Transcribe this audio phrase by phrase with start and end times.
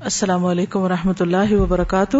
[0.00, 2.16] السلام علیکم و رحمۃ اللہ وبرکاتہ۔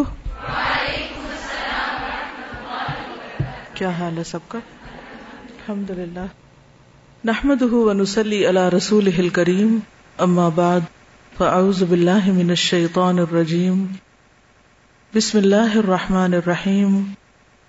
[3.74, 4.58] کیا حال ہے سب کا؟
[5.42, 6.26] الحمد للہ
[7.24, 9.78] نحمد ونسلی علی رسول کریم
[10.18, 10.80] اما بعد،
[11.36, 13.86] فاعوذ باللہ من الشیطان الرجیم۔
[15.14, 17.02] بسم اللہ الرحمن الرحیم۔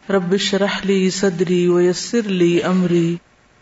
[0.09, 3.15] رب شرح لی صدری ویسر لی امری۔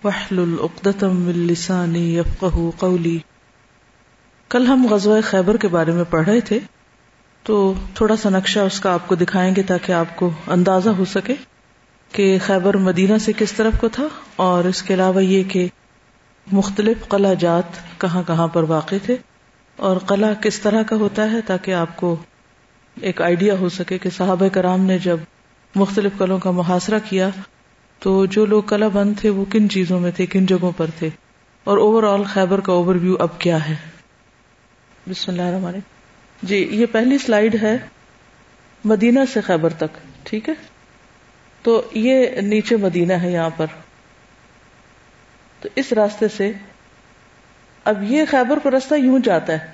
[0.04, 3.20] وحلل اقدتم من لسانی یفقہ قولی۔
[4.54, 6.60] کل ہم غزوہ خیبر کے بارے میں پڑھ رہے تھے،
[7.46, 11.06] تو تھوڑا سا نقشہ اس کا آپ کو دکھائیں گے تاکہ آپ کو اندازہ ہو
[11.06, 11.34] سکے
[12.12, 15.68] کہ خیبر مدینہ سے کس طرف کو تھا اور اس کے علاوہ یہ کہ
[16.48, 19.16] مختلف قلعہ جات کہاں کہاں پر واقع تھے
[19.78, 22.16] اور قلعہ کس طرح کا ہوتا ہے تاکہ آپ کو
[23.02, 25.18] ایک آئیڈیا ہو سکے کہ صحابہ کرام نے جب
[25.76, 27.30] مختلف قلعوں کا محاصرہ کیا
[28.02, 31.10] تو جو لوگ قلعہ بند تھے وہ کن چیزوں میں تھے، کن جگہوں پر تھے
[31.64, 33.76] اور اوور آل خیبر کا اوور ویو اب کیا ہے؟
[35.10, 35.80] بسم اللہ الرحمن
[36.44, 37.78] جی یہ پہلی سلائیڈ ہے
[38.86, 40.54] مدینہ سے خیبر تک، ٹھیک ہے؟
[41.62, 43.66] تو یہ نیچے مدینہ ہے یہاں پر۔
[45.60, 46.52] تو اس راستے سے
[47.84, 49.74] اب یہ خیبر کو رستہ یوں جاتا ہے۔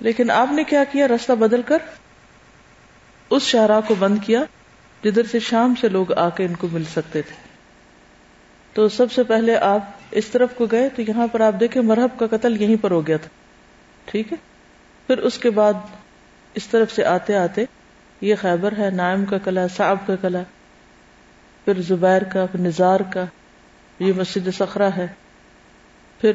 [0.00, 1.78] لیکن آپ نے کیا کیا؟ رستہ بدل کر
[3.30, 4.44] اس شاہراہ کو بند کیا،
[5.04, 7.36] جدھر سے شام سے لوگ آ کے ان کو مل سکتے تھے۔
[8.72, 12.18] تو سب سے پہلے آپ اس طرف کو گئے، تو یہاں پر آپ دیکھیں مرحب
[12.18, 13.28] کا قتل یہیں پر ہو گیا تھا۔
[14.10, 14.36] ٹھیک ہے؟
[15.06, 15.72] پھر اس کے بعد
[16.54, 17.64] اس طرف سے آتے آتے
[18.20, 20.42] یہ خیبر ہے، نائم کا کلا صاحب کا کلا
[21.64, 23.24] پھر زبیر کا، پھر نظار کا،
[23.98, 25.06] یہ مسجد سخرا ہے۔
[26.20, 26.32] پھر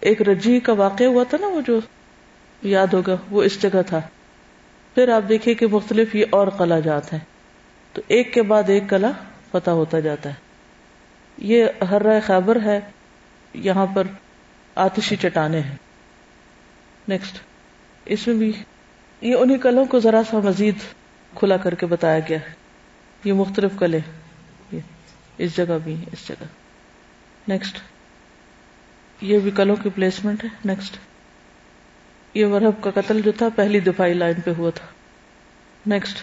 [0.00, 1.80] ایک رجی کا واقع ہوا تھا نا وہ جو
[2.62, 4.00] یاد ہوگا، وہ اس جگہ تھا۔
[4.94, 7.20] پھر آپ دیکھیے کہ مختلف یہ اور قلعہ جات ہیں۔
[7.92, 9.10] تو ایک کے بعد ایک کلا
[9.50, 10.34] پتہ ہوتا جاتا ہے۔
[11.38, 12.80] یہ ہر رائے خیبر ہے،
[13.54, 14.06] یہاں پر
[14.74, 15.76] آتشی چٹانیں ہیں۔
[17.08, 17.38] نیکسٹ
[18.04, 18.52] اس میں بھی
[19.20, 20.74] یہ انہیں کلوں کو ذرا سا مزید
[21.34, 22.52] کھلا کر کے بتایا گیا ہے۔
[23.24, 23.98] یہ مختلف کلے۔
[25.38, 26.44] اس جگہ بھی اس جگہ۔
[27.48, 27.78] نیکسٹ
[29.20, 30.96] یہ بھی کلوں کی پلیسمنٹ ہے۔ نیکسٹ
[32.34, 34.86] یہ مرحب کا قتل جو تھا، پہلی دفاعی لائن پہ ہوا تھا۔
[35.86, 36.22] نیکسٹ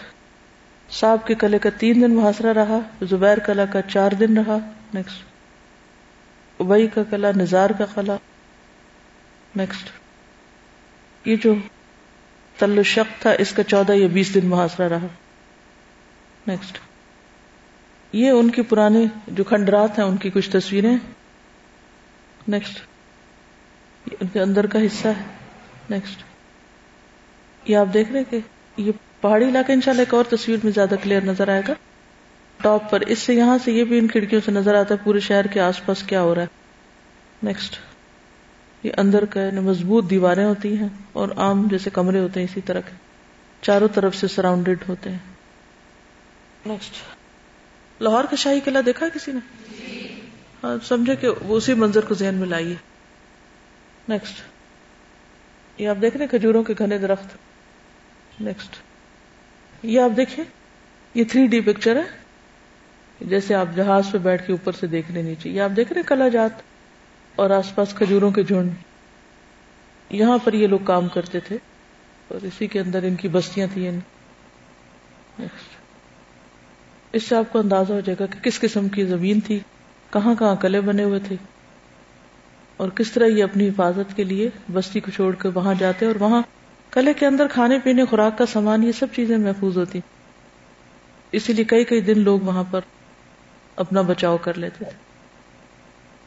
[0.90, 4.58] صاحب کے کلے کا تین دن محاصرہ رہا، زبیر کلا کا چار دن رہا۔
[4.94, 5.22] نیکسٹ
[6.60, 8.16] ابئی کا کلا نظار کا قلعہ
[9.56, 9.90] نیکسٹ
[11.24, 11.54] یہ جو
[12.58, 15.06] تل شک تھا، اس کا چودہ یا بیس دن محاصرہ رہا۔
[16.46, 16.78] نیکسٹ
[18.12, 20.96] یہ ان کی پرانے جو کھنڈرات ہیں، ان کی کچھ تصویریں۔
[22.48, 22.80] نیکسٹ
[24.20, 25.22] ان کے اندر کا حصہ ہے۔
[25.90, 26.22] نیکسٹ
[27.64, 28.38] یہ آپ دیکھ رہے کہ
[28.76, 31.72] یہ پہاڑی علاقہ ان شاء اللہ ایک اور تصویر میں زیادہ کلیئر نظر آئے گا۔
[32.62, 35.20] ٹاپ پر، اس سے یہاں سے یہ بھی ان کھڑکیوں سے نظر آتا ہے، پورے
[35.20, 36.46] شہر کے آس پاس کیا ہو رہا ہے۔
[37.42, 37.87] نیکسٹ
[38.82, 42.60] یہ اندر کا یعنی مضبوط دیواریں ہوتی ہیں اور عام جیسے کمرے ہوتے ہیں اسی
[42.60, 42.90] طرح کے۔
[43.60, 45.18] چاروں طرف سے سراؤنڈیڈ ہوتے ہیں۔
[46.66, 46.92] نیکسٹ
[48.02, 49.40] لاہور کا شاہی قلعہ دیکھا کسی نے؟
[50.64, 52.74] ہاں سمجھے کہ وہ اسی منظر کو ذہن میں لائیے۔
[54.08, 54.40] نیکسٹ
[55.80, 57.36] یہ آپ دیکھ رہے کھجوروں کے گھنے درخت۔
[58.40, 58.76] نیکسٹ
[59.82, 60.44] یہ آپ دیکھیں
[61.14, 62.02] یہ تھری ڈی پکچر ہے۔
[63.20, 66.02] جیسے آپ جہاز پہ بیٹھ کے اوپر سے دیکھ رہے نیچے۔ یہ آپ دیکھ رہے
[66.02, 66.50] کلا جات۔
[67.38, 68.72] اور آس پاس کھجوروں کے جھنڈ۔
[70.10, 71.56] یہاں پر یہ لوگ کام کرتے تھے
[72.28, 74.00] اور اسی کے اندر ان کی بستیاں تھیں۔
[77.12, 79.58] اس سے آپ کو اندازہ ہو جائے گا کہ کس قسم کی زمین تھی،
[80.12, 81.36] کہاں کہاں کلے بنے ہوئے تھے
[82.76, 86.14] اور کس طرح یہ اپنی حفاظت کے لیے بستی کو چھوڑ کے وہاں جاتے اور
[86.20, 86.42] وہاں
[86.90, 90.00] کلے کے اندر کھانے پینے، خوراک کا سامان، یہ سب چیزیں محفوظ ہوتی۔
[91.32, 92.80] اسی لیے کئی کئی دن لوگ وہاں پر
[93.76, 95.07] اپنا بچاؤ کر لیتے تھے۔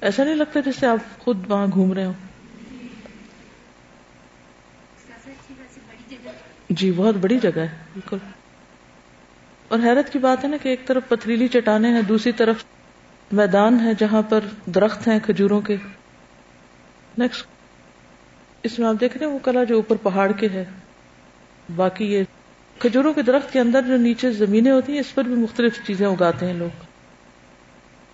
[0.01, 2.11] ایسا نہیں لگتا جیسے آپ خود وہاں گھوم رہے ہو
[6.69, 8.17] جی بہت بڑی جگہ ہے، بالکل۔
[9.67, 12.63] اور حیرت کی بات ہے نا کہ ایک طرف پتھریلی چٹانیں ہیں، دوسری طرف
[13.31, 15.75] میدان ہے جہاں پر درخت ہیں کھجوروں کے۔
[17.17, 17.45] نیکسٹ
[18.63, 20.65] اس میں آپ دیکھ رہے ہیں وہ کلا جو اوپر پہاڑ کے ہے۔
[21.75, 22.23] باقی یہ
[22.79, 26.07] کھجوروں کے درخت کے اندر جو نیچے زمینیں ہوتی ہیں، اس پر بھی مختلف چیزیں
[26.07, 26.90] اگاتے ہیں لوگ۔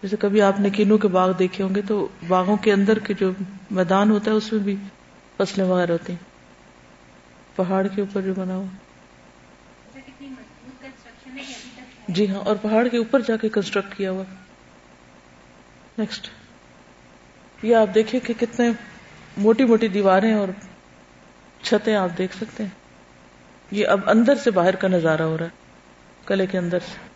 [0.02, 3.14] جیسے کبھی آپ نے کینوں کے باغ دیکھے ہوں گے تو باغوں کے اندر کے
[3.14, 3.32] جو
[3.72, 4.76] میدان ہوتا ہے، اس میں بھی
[5.38, 6.26] فصلیں وغیرہ ہوتی ہیں۔
[7.56, 8.66] پہاڑ کے اوپر جو بنا ہوا۔
[12.08, 14.24] جی ہاں اور پہاڑ کے اوپر جا کے کنسٹرکٹ کیا ہوا۔
[15.98, 16.30] نیکسٹ
[17.62, 18.72] یہ آپ دیکھیں کہ کتنے
[19.38, 20.48] موٹی موٹی دیواریں اور
[21.62, 22.70] چھتیں آپ دیکھ سکتے ہیں۔
[23.72, 25.50] یہ اب اندر سے باہر کا نظارہ ہو رہا ہے،
[26.26, 27.07] کلے کے اندر سے۔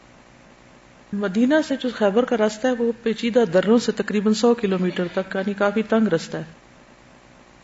[1.13, 5.07] مدینہ سے جو خیبر کا راستہ ہے، وہ پیچیدہ دروں سے تقریباً سو کلو میٹر
[5.13, 6.43] تک یعنی کافی تنگ رستہ ہے۔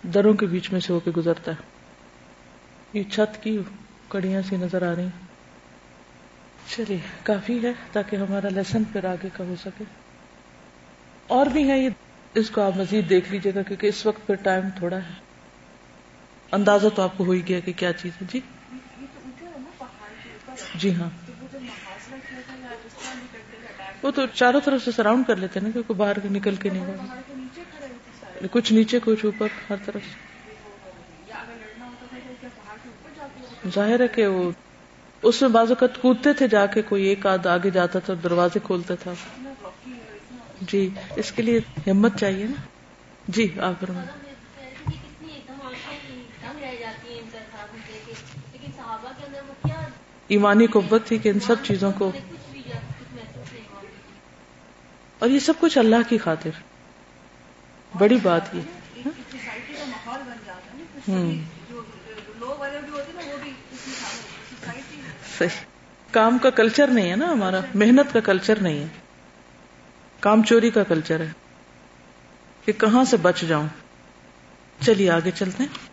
[0.04, 1.56] دروں کے بیچ میں سے ہو کے گزرتا ہے۔
[2.94, 3.58] یہ چھت کی
[4.08, 5.08] کڑیاں سی نظر آ رہی
[6.76, 9.84] چلیے، کافی ہے تاکہ ہمارا لیسن پھر آگے کا ہو سکے۔
[11.28, 11.90] اور بھی ہے یہ۔
[12.34, 15.14] اس کو آپ مزید دیکھ لیجیے گا کیونکہ اس وقت پھر ٹائم تھوڑا ہے۔
[16.52, 18.40] اندازہ تو آپ کو ہو ہی گیا کہ کیا چیز ہے۔ جی؟
[20.76, 21.27] جی ہاں۔
[24.02, 27.16] وہ تو چاروں طرف سے سراؤنڈ کر لیتے نا کیونکہ باہر نکل کے نہیں ہوگا
[28.52, 30.28] کچھ نیچے، کچھ اوپر، ہر طرف سے۔
[33.76, 34.52] ظاہر ہے کہ وہ
[35.22, 38.60] اس میں بعض اوقات کودتے تھے جا کے، کوئی ایک آدھ آگے جاتا تھا، دروازے
[38.64, 39.14] کھولتا تھا۔
[40.62, 41.60] جی اس کے لیے
[41.92, 42.62] ہمت چاہیے نا۔
[43.28, 43.86] جی آپ
[50.28, 52.12] ایمانی قبت تھی کہ ان سب چیزوں کو
[55.20, 56.50] اور یہ سب کچھ اللہ کی خاطر۔
[57.98, 58.62] بڑی بات یہ۔
[61.08, 61.32] ہوں۔
[65.38, 65.66] صحیح۔
[66.12, 68.88] کام کا کلچر نہیں ہے نا ہمارا۔ محنت کا کلچر نہیں ہے۔
[70.20, 71.32] کام چوری کا کلچر ہے۔
[72.66, 73.68] کہ کہاں سے بچ جاؤں۔
[74.86, 75.88] چلیے آگے چلتے ہیں۔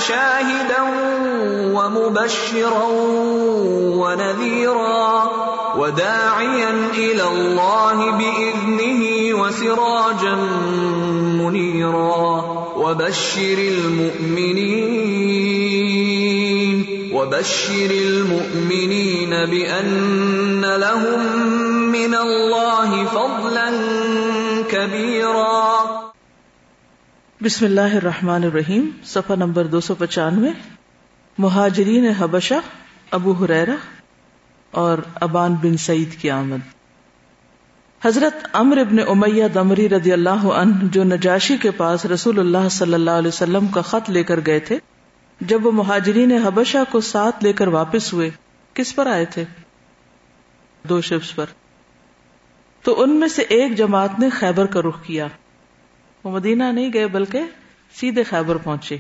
[0.08, 0.82] شاہدا
[1.76, 2.88] ومبشرا
[4.02, 5.12] ونذیرا
[5.78, 9.02] وداعيا إلى الله بإذنه
[9.42, 10.36] وسراجا
[11.42, 12.28] منيرا
[12.78, 15.02] وبشر المؤمنين
[17.14, 21.20] وبشر المؤمنين بأن لهم
[21.92, 23.72] من الله فضلا
[24.72, 25.91] كبيرا
[27.44, 30.50] بسم اللہ الرحمن الرحیم، صفحہ نمبر دو سو پچانوے۔
[31.38, 32.54] مہاجرین حبشہ،
[33.12, 33.76] ابو حریرہ
[34.72, 36.76] اور ابان بن سعید کی آمد۔
[38.06, 42.94] حضرت امر ابن امیہ دمری رضی اللہ عنہ، جو نجاشی کے پاس رسول اللہ صلی
[42.94, 44.80] اللہ علیہ وسلم کا خط لے کر گئے تھے،
[45.42, 48.30] جب وہ مہاجرین حبشہ کو ساتھ لے کر واپس ہوئے،
[48.74, 49.44] کس پر آئے تھے؟
[50.90, 51.46] دو شفس پر۔
[52.84, 55.28] تو ان میں سے ایک جماعت نے خیبر کا رخ کیا۔
[56.24, 57.42] وہ مدینہ نہیں گئے بلکہ
[57.94, 58.98] سیدھے خیبر پہنچے۔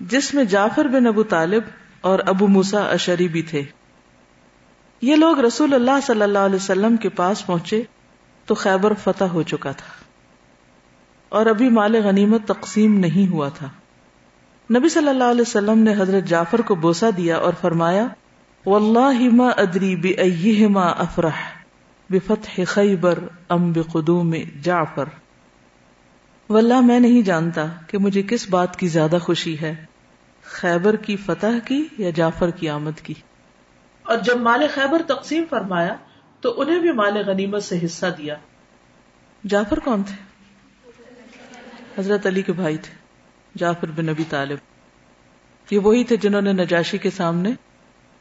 [0.00, 1.62] جس میں جعفر بن ابو طالب
[2.00, 3.62] اور ابو موسا اشری بھی تھے۔
[5.02, 7.82] یہ لوگ رسول اللہ صلی اللہ علیہ وسلم کے پاس پہنچے
[8.46, 10.04] تو خیبر فتح ہو چکا تھا۔
[11.28, 13.68] اور ابھی مال غنیمت تقسیم نہیں ہوا تھا۔
[14.78, 18.06] نبی صلی اللہ علیہ وسلم نے حضرت جعفر کو بوسا دیا اور فرمایا،
[18.66, 21.48] واللہ ما ادری بأیہما افرح
[22.10, 23.18] بفتح خیبر
[23.48, 25.04] ام بقدوم جعفر.
[26.50, 29.84] واللہ میں نہیں جانتا کہ مجھے کس بات کی زیادہ خوشی ہے،
[30.42, 33.14] خیبر کی فتح کی یا جعفر کی آمد کی؟
[34.02, 35.96] اور جب مال خیبر تقسیم فرمایا،
[36.40, 38.34] تو انہیں بھی مال غنیمت سے حصہ دیا۔
[39.44, 40.14] جعفر کون تھے؟
[41.98, 42.94] حضرت علی کے بھائی تھے،
[43.56, 44.58] جعفر بن نبی طالب۔
[45.70, 47.50] یہ وہی تھے جنہوں نے نجاشی کے سامنے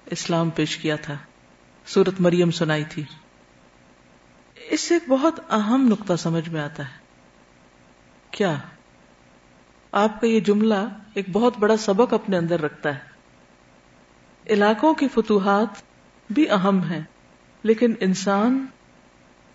[0.05, 1.17] اسلام پیش کیا تھا۔
[1.85, 3.03] سورت مریم سنائی تھی۔
[4.55, 7.06] اس سے ایک بہت اہم نقطہ سمجھ میں آتا ہے۔
[8.37, 8.55] کیا؟
[9.91, 10.75] آپ کا یہ جملہ
[11.13, 12.99] ایک بہت بڑا سبق اپنے اندر رکھتا ہے۔
[14.47, 15.67] علاقوں کی فتوحات
[16.29, 17.01] بھی اہم ہیں،
[17.63, 18.65] لیکن انسان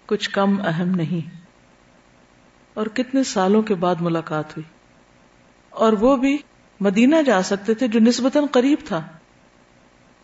[0.07, 1.37] کچھ کم اہم نہیں۔
[2.75, 4.75] اور کتنے سالوں کے بعد ملاقات ہوئی۔
[5.71, 6.39] اور وہ بھی
[6.81, 9.07] مدینہ جا سکتے تھے جو نسبتاً قریب تھا،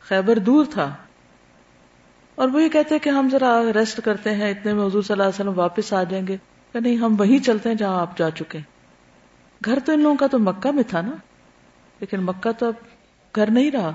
[0.00, 0.94] خیبر دور تھا۔
[2.34, 5.22] اور وہ یہ کہتے کہ ہم ذرا ریسٹ کرتے ہیں، اتنے میں حضور صلی اللہ
[5.22, 6.36] علیہ وسلم واپس آ جائیں گے۔
[6.72, 8.58] کہ نہیں، ہم وہیں چلتے ہیں جہاں آپ جا چکے
[9.64, 11.10] گھر تو ان لوگوں کا تو مکہ میں تھا نا،
[12.00, 12.74] لیکن مکہ تو اب
[13.36, 13.92] گھر نہیں رہا۔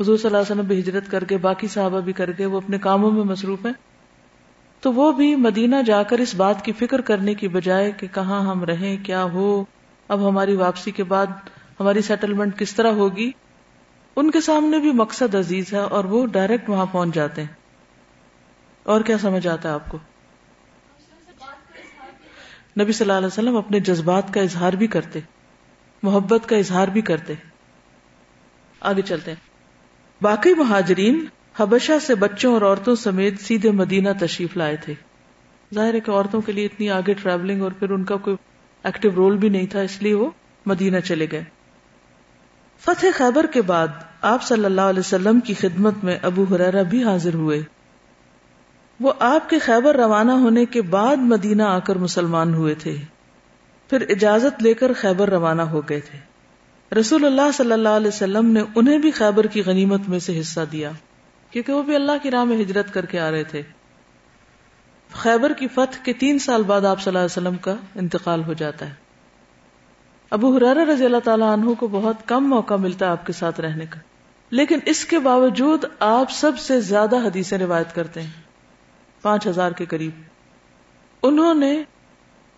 [0.00, 2.56] حضور صلی اللہ علیہ وسلم بھی ہجرت کر کے، باقی صحابہ بھی کر کے، وہ
[2.56, 3.72] اپنے کاموں میں مصروف ہیں۔
[4.80, 8.40] تو وہ بھی مدینہ جا کر اس بات کی فکر کرنے کی بجائے کہ کہاں
[8.40, 9.64] ہم رہیں، کیا ہو،
[10.08, 11.26] اب ہماری واپسی کے بعد
[11.80, 13.30] ہماری سیٹلمنٹ کس طرح ہوگی۔
[14.16, 17.54] ان کے سامنے بھی مقصد عزیز ہے اور وہ ڈائریکٹ وہاں پہنچ جاتے ہیں۔
[18.82, 19.98] اور کیا سمجھ آتا ہے آپ کو؟
[22.80, 25.20] نبی صلی اللہ علیہ وسلم اپنے جذبات کا اظہار بھی کرتے،
[26.02, 27.34] محبت کا اظہار بھی کرتے۔
[28.80, 29.50] آگے چلتے ہیں۔
[30.22, 31.24] باقی مہاجرین
[31.56, 34.94] حبشہ سے بچوں اور عورتوں سمیت سیدھے مدینہ تشریف لائے تھے۔
[35.74, 38.36] ظاہر ہے کہ عورتوں کے لیے اتنی آگے ٹریولنگ اور پھر ان کا کوئی
[38.82, 40.30] ایکٹیو رول بھی نہیں تھا، اس لیے وہ
[40.66, 41.44] مدینہ چلے گئے۔
[42.80, 43.88] فتح خیبر کے بعد
[44.22, 47.62] آپ صلی اللہ علیہ وسلم کی خدمت میں ابو حرارہ بھی حاضر ہوئے۔
[49.00, 52.96] وہ آپ کے خیبر روانہ ہونے کے بعد مدینہ آ کر مسلمان ہوئے تھے۔
[53.90, 56.18] پھر اجازت لے کر خیبر روانہ ہو گئے تھے۔
[56.94, 60.60] رسول اللہ صلی اللہ علیہ وسلم نے انہیں بھی خیبر کی غنیمت میں سے حصہ
[60.72, 60.90] دیا،
[61.50, 63.62] کیونکہ وہ بھی اللہ کی راہ میں ہجرت کر کے آ رہے تھے۔
[65.12, 68.52] خیبر کی فتح کے تین سال بعد آپ صلی اللہ علیہ وسلم کا انتقال ہو
[68.52, 68.94] جاتا ہے۔
[70.30, 73.60] ابو حرار رضی اللہ تعالیٰ عنہ کو بہت کم موقع ملتا ہے آپ کے ساتھ
[73.60, 73.98] رہنے کا۔
[74.50, 78.43] لیکن اس کے باوجود آپ سب سے زیادہ حدیثیں روایت کرتے ہیں۔
[79.24, 80.22] پانچ ہزار کے قریب۔
[81.22, 81.72] انہوں نے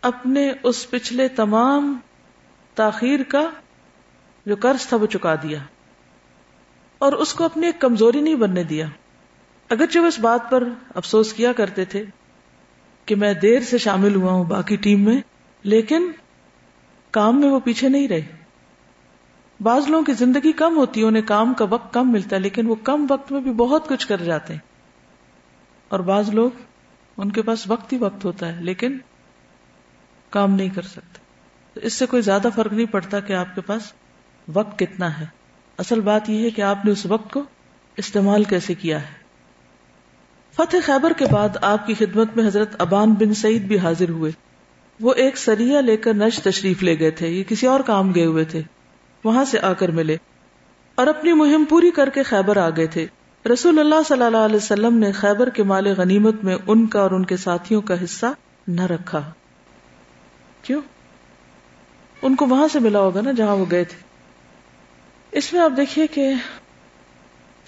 [0.03, 1.97] اپنے اس پچھلے تمام
[2.75, 3.51] تاخیر کا
[4.47, 5.59] جو قرض تھا وہ چکا دیا
[6.99, 8.87] اور اس کو اپنی ایک کمزوری نہیں بننے دیا۔
[9.69, 12.05] اگرچہ وہ اس بات پر افسوس کیا کرتے تھے
[13.05, 15.21] کہ میں دیر سے شامل ہوا ہوں باقی ٹیم میں،
[15.63, 16.11] لیکن
[17.11, 18.23] کام میں وہ پیچھے نہیں رہے۔
[19.61, 22.67] بعض لوگوں کی زندگی کم ہوتی ہے، انہیں کام کا وقت کم ملتا ہے، لیکن
[22.67, 24.76] وہ کم وقت میں بھی بہت کچھ کر جاتے ہیں۔
[25.89, 26.51] اور بعض لوگ
[27.17, 28.99] ان کے پاس وقت ہی وقت ہوتا ہے، لیکن
[30.31, 31.19] کام نہیں کر سکتے۔
[31.75, 33.93] تو اس سے کوئی زیادہ فرق نہیں پڑتا کہ آپ کے پاس
[34.55, 35.27] وقت کتنا ہے۔
[35.79, 37.43] اصل بات یہ ہے کہ آپ نے اس وقت کو
[37.97, 39.27] استعمال کیسے کیا ہے۔
[40.55, 44.33] فتح خیبر کے بعد آپ کی خدمت میں حضرت ابان بن سعید بھی حاضر ہوئے۔
[45.01, 48.27] وہ ایک سریا لے کر نش تشریف لے گئے تھے، یہ کسی اور کام گئے
[48.27, 48.63] ہوئے تھے۔
[49.25, 50.17] وہاں سے آ کر ملے
[50.95, 53.07] اور اپنی مہم پوری کر کے خیبر آ گئے تھے۔
[53.53, 57.11] رسول اللہ صلی اللہ علیہ وسلم نے خیبر کے مال غنیمت میں ان کا اور
[57.11, 58.27] ان کے ساتھیوں کا حصہ
[58.69, 59.33] نہ رکھا۔
[60.63, 60.81] کیوں؟
[62.23, 63.99] ان کو وہاں سے ملا ہوگا نا جہاں وہ گئے تھے۔
[65.33, 66.33] اس میں آپ دیکھیے کہ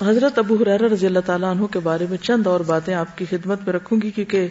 [0.02, 3.25] حضرت ابو حرار رضی اللہ تعالیٰ عنہ کے بارے میں چند اور باتیں آپ کی
[3.30, 4.49] خدمت میں رکھوں گی کیونکہ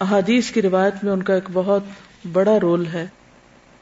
[0.00, 1.82] احادیث کی روایت میں ان کا ایک بہت
[2.32, 3.06] بڑا رول ہے۔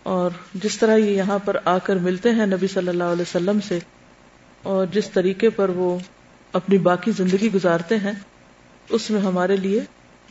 [0.02, 3.61] اور جس طرح یہ یہاں پر آ کر ملتے ہیں نبی صلی اللہ علیہ وسلم
[3.61, 3.78] سے
[4.62, 5.99] اور جس طریقے پر وہ
[6.52, 8.12] اپنی باقی زندگی گزارتے ہیں،
[8.88, 9.81] اس میں ہمارے لیے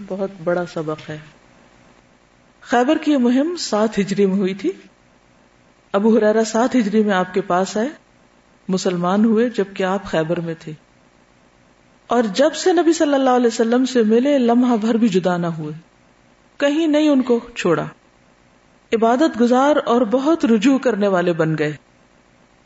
[0.08, 1.18] بہت بڑا سبق ہے۔
[2.62, 4.72] خیبر کی یہ مہم سات ہجری میں ہوئی تھی۔
[5.94, 7.90] ابو حرارا سات ہجری میں آپ کے پاس آئے،
[8.68, 10.72] مسلمان ہوئے جبکہ آپ خیبر میں تھے۔
[12.08, 15.48] اور جب سے نبی صلی اللہ علیہ وسلم سے ملے، لمحہ بھر بھی جدا نہ
[15.48, 15.74] ہوئے۔
[16.58, 17.86] کہیں نہیں ان کو چھوڑا۔
[18.94, 21.74] عبادت گزار اور بہت رجوع کرنے والے بن گئے۔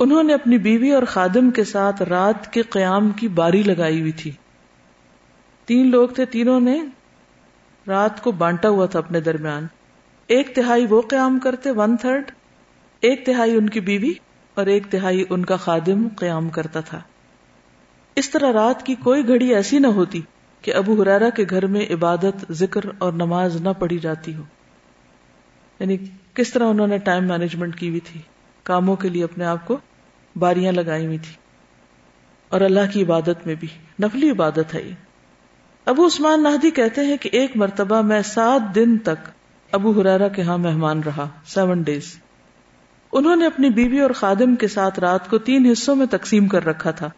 [0.03, 4.11] انہوں نے اپنی بیوی اور خادم کے ساتھ رات کے قیام کی باری لگائی ہوئی
[4.11, 4.31] تھی۔
[5.65, 6.79] تین لوگ تھے، تینوں نے
[7.87, 9.67] رات کو بانٹا ہوا تھا اپنے درمیان۔
[10.27, 12.31] ایک تہائی وہ قیام کرتے ون تھرڈ
[13.01, 14.13] ایک تہائی ان کی بیوی
[14.53, 17.01] اور ایک تہائی ان کا خادم قیام کرتا تھا۔
[18.15, 20.21] اس طرح رات کی کوئی گھڑی ایسی نہ ہوتی
[20.61, 24.43] کہ ابو حرارا کے گھر میں عبادت، ذکر اور نماز نہ پڑھی جاتی ہو۔
[25.79, 25.97] یعنی
[26.33, 28.21] کس طرح انہوں نے ٹائم مینجمنٹ کی ہوئی تھی؟
[28.63, 29.77] کاموں کے لیے اپنے آپ کو
[30.35, 31.33] باریاں لگائی ہوئی تھی
[32.49, 33.67] اور اللہ کی عبادت میں بھی۔
[34.03, 34.93] نفلی عبادت ہے یہ۔
[35.85, 39.29] ابو عثمان نہدی کہتے ہیں کہ ایک مرتبہ میں سات دن تک
[39.71, 42.19] ابو حرارا کے ہاں مہمان رہا سیون ڈیز
[43.11, 46.65] انہوں نے اپنی بیوی اور خادم کے ساتھ رات کو تین حصوں میں تقسیم کر
[46.65, 47.09] رکھا تھا۔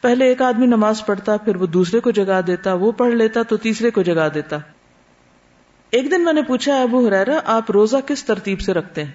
[0.00, 3.56] پہلے ایک آدمی نماز پڑھتا، پھر وہ دوسرے کو جگا دیتا، وہ پڑھ لیتا، تو
[3.56, 4.56] تیسرے کو جگا دیتا۔
[5.90, 9.12] ایک دن میں نے پوچھا، ابو حرارا آپ روزہ کس ترتیب سے رکھتے ہیں؟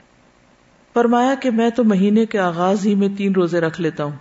[0.93, 4.12] فرمایا کہ میں تو مہینے کے آغاز ہی میں تین روزے رکھ لیتا ہوں۔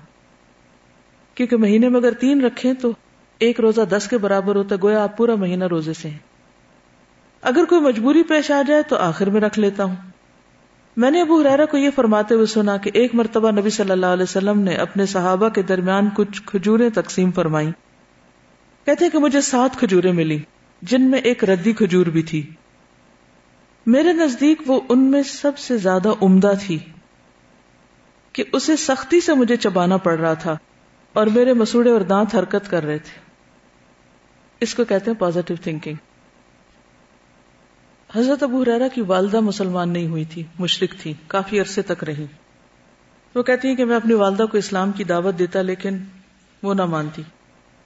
[1.35, 2.93] کیونکہ مہینے میں اگر تین رکھیں تو
[3.39, 6.19] ایک روزہ دس کے برابر ہوتا گویا آپ پورا مہینہ روزے سے ہیں۔
[7.43, 9.97] اگر کوئی مجبوری پیش آ جائے تو آخر میں رکھ لیتا ہوں۔
[10.97, 14.07] میں نے ابو حرارا کو یہ فرماتے ہوئے سنا کہ ایک مرتبہ نبی صلی اللہ
[14.07, 17.71] علیہ وسلم نے اپنے صحابہ کے درمیان کچھ کھجوریں تقسیم فرمائی
[18.85, 20.39] کہتے کہ مجھے سات کھجوریں ملی،
[20.83, 22.51] جن میں ایک ردی کھجور بھی تھی۔
[23.87, 26.79] میرے نزدیک وہ ان میں سب سے زیادہ عمدہ تھی
[28.33, 30.57] کہ اسے سختی سے مجھے چبانا پڑ رہا تھا
[31.13, 33.21] اور میرے مسوڑے اور دانت حرکت کر رہے تھے۔
[34.61, 35.95] اس کو کہتے ہیں پازیٹو تھنکنگ
[38.17, 42.27] حضرت ابو ریرا کی والدہ مسلمان نہیں ہوئی تھی مشرق تھی، کافی عرصے تک رہی۔
[43.35, 45.99] وہ کہتی ہیں کہ میں اپنی والدہ کو اسلام کی دعوت دیتا لیکن
[46.63, 47.23] وہ نہ مانتی۔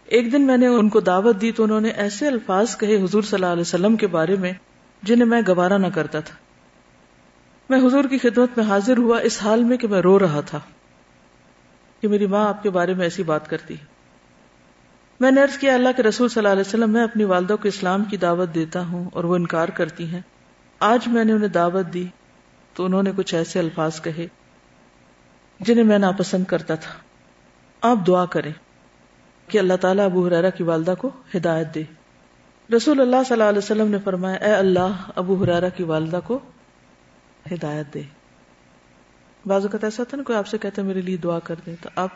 [0.04, 3.22] ایک دن میں نے ان کو دعوت دی تو انہوں نے ایسے الفاظ کہے حضور
[3.22, 4.52] صلی اللہ علیہ وسلم کے بارے میں
[5.06, 6.34] جنہیں میں گوارا نہ کرتا تھا۔
[7.70, 10.60] میں حضور کی خدمت میں حاضر ہوا، اس حال میں کہ میں رو رہا تھا۔
[12.00, 13.74] کہ میری ماں آپ کے بارے میں ایسی بات کرتی
[15.20, 17.68] میں نے ارض کیا، اللہ کے رسول صلی اللہ علیہ وسلم، میں اپنی والدہ کو
[17.68, 20.20] اسلام کی دعوت دیتا ہوں اور وہ انکار کرتی ہیں۔
[20.80, 22.06] آج میں نے انہیں دعوت دی
[22.74, 24.26] تو انہوں نے کچھ ایسے الفاظ کہے
[25.60, 26.94] جنہیں میں ناپسند کرتا تھا۔
[27.80, 28.52] آپ دعا کریں
[29.48, 31.82] کہ اللہ تعالیٰ ابو حرارا کی والدہ کو ہدایت دے۔
[32.74, 36.38] رسول اللہ صلی اللہ علیہ وسلم نے فرمایا، اے اللہ، ابو حرارا کی والدہ کو
[37.52, 38.02] ہدایت دے۔
[39.46, 41.88] بعض اوقات ایسا تھا نا، کوئی آپ سے کہتے میرے لیے دعا کر دے، تو
[41.96, 42.08] آپ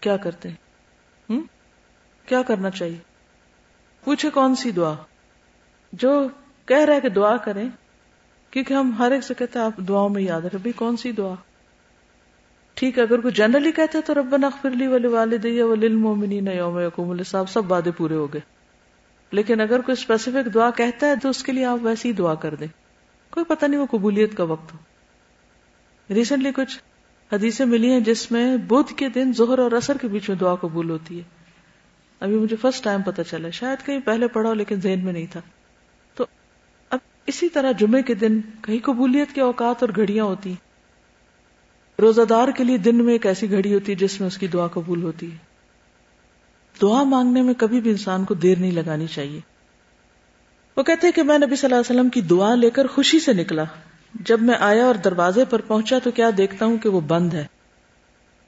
[0.00, 0.56] کیا کرتے ہیں؟
[2.26, 2.98] کیا کرنا چاہیے؟
[4.04, 4.94] پوچھے کون سی دعا؟
[5.92, 6.28] جو
[6.66, 7.68] کہہ رہے کہ دعا کریں،
[8.50, 11.12] کیونکہ ہم ہر ایک سے کہتے ہیں، آپ دعاؤں میں یاد رکھے بھائی، کون سی
[11.12, 11.34] دعا؟
[12.74, 17.10] ٹھیک ہے، اگر کوئی جنرلی کہتے تو ربنا اغفر لی ولی والدی وللمؤمنین یوم یقوم
[17.10, 18.61] الحساب، سب وعدے پورے ہو گئے۔
[19.32, 22.34] لیکن اگر کوئی اسپیسیفک دعا کہتا ہے تو اس کے لیے آپ ویسی ہی دعا
[22.34, 22.66] کر دیں۔
[23.30, 24.78] کوئی پتہ نہیں وہ قبولیت کا وقت ہو۔
[26.14, 26.78] ریسنٹلی کچھ
[27.32, 30.54] حدیثیں ملی ہیں جس میں بدھ کے دن ظہر اور اثر کے بیچ میں دعا
[30.54, 31.22] قبول ہوتی ہے۔
[32.20, 35.26] ابھی مجھے فرسٹ ٹائم پتا چلا۔ شاید کہیں پہلے پڑھا ہو لیکن ذہن میں نہیں
[35.30, 35.40] تھا۔
[36.14, 36.26] تو
[36.90, 40.54] اب اسی طرح جمعے کے دن کہیں قبولیت کے اوقات اور گھڑیاں ہوتی۔
[41.98, 44.46] روزہ دار کے لیے دن میں ایک ایسی گھڑی ہوتی ہے جس میں اس کی
[44.46, 45.51] دعا قبول ہوتی ہے۔
[46.82, 49.40] دعا مانگنے میں کبھی بھی انسان کو دیر نہیں لگانی چاہیے۔
[50.76, 53.32] وہ کہتے کہ میں نبی صلی اللہ علیہ وسلم کی دعا لے کر خوشی سے
[53.32, 53.64] نکلا۔
[54.14, 57.46] جب میں آیا اور دروازے پر پہنچا تو کیا دیکھتا ہوں کہ وہ بند ہے۔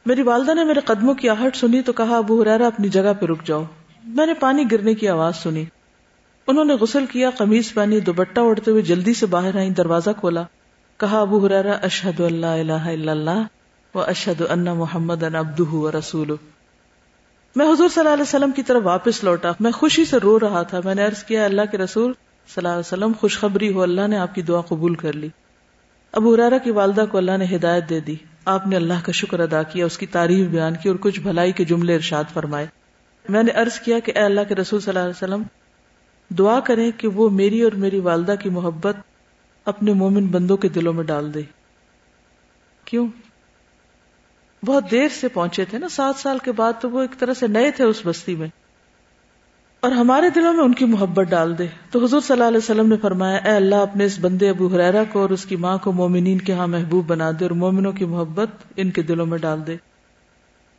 [0.07, 3.27] میری والدہ نے میرے قدموں کی آہٹ سنی تو کہا، ابو حرارا اپنی جگہ پہ
[3.27, 3.65] رک جاؤ۔
[4.05, 5.65] میں نے پانی گرنے کی آواز سنی۔
[6.47, 10.43] انہوں نے غسل کیا قمیض پہنی دوبٹہ اڑتے ہوئے جلدی سے باہر آئی دروازہ کھولا۔
[10.97, 13.45] کہا، ابو حرارا اشحد اللہ الہ الا اللہ
[13.95, 16.31] و اشد ان محمد ان ابدہ و رسول
[17.57, 20.63] میں حضور صلی اللہ علیہ وسلم کی طرف واپس لوٹا۔ میں خوشی سے رو رہا
[20.63, 24.07] تھا۔ میں نے عرض کیا، اللہ کے رسول صلی اللہ علیہ وسلم، خوشخبری ہو، اللہ
[24.07, 25.29] نے آپ کی دعا قبول کر لی۔
[26.13, 29.41] ابو ارارا کی والدہ کو اللہ نے ہدایت دے دی۔ آپ نے اللہ کا شکر
[29.41, 32.67] ادا کیا، اس کی تعریف بیان کی اور کچھ بھلائی کے جملے ارشاد فرمائے۔
[33.29, 35.43] میں نے عرض کیا کہ اے اللہ کے رسول صلی اللہ علیہ وسلم،
[36.35, 38.97] دعا کریں کہ وہ میری اور میری والدہ کی محبت
[39.65, 41.43] اپنے مومن بندوں کے دلوں میں ڈال دے۔
[42.85, 43.09] کیوں؟
[44.65, 47.47] بہت دیر سے پہنچے تھے نا، سات سال کے بعد تو وہ ایک طرح سے
[47.47, 48.49] نئے تھے اس بستی میں۔
[49.81, 52.89] اور ہمارے دلوں میں ان کی محبت ڈال دے۔ تو حضور صلی اللہ علیہ وسلم
[52.89, 55.93] نے فرمایا، اے اللہ، اپنے اس بندے ابو حریرا کو اور اس کی ماں کو
[55.93, 59.67] مومنین کے ہاں محبوب بنا دے اور مومنوں کی محبت ان کے دلوں میں ڈال
[59.67, 59.77] دے۔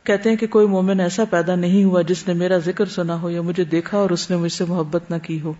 [0.02, 3.30] کہتے ہیں کہ کوئی مومن ایسا پیدا نہیں ہوا جس نے میرا ذکر سنا ہو
[3.30, 5.52] یا مجھے دیکھا اور اس نے مجھ سے محبت نہ کی ہو۔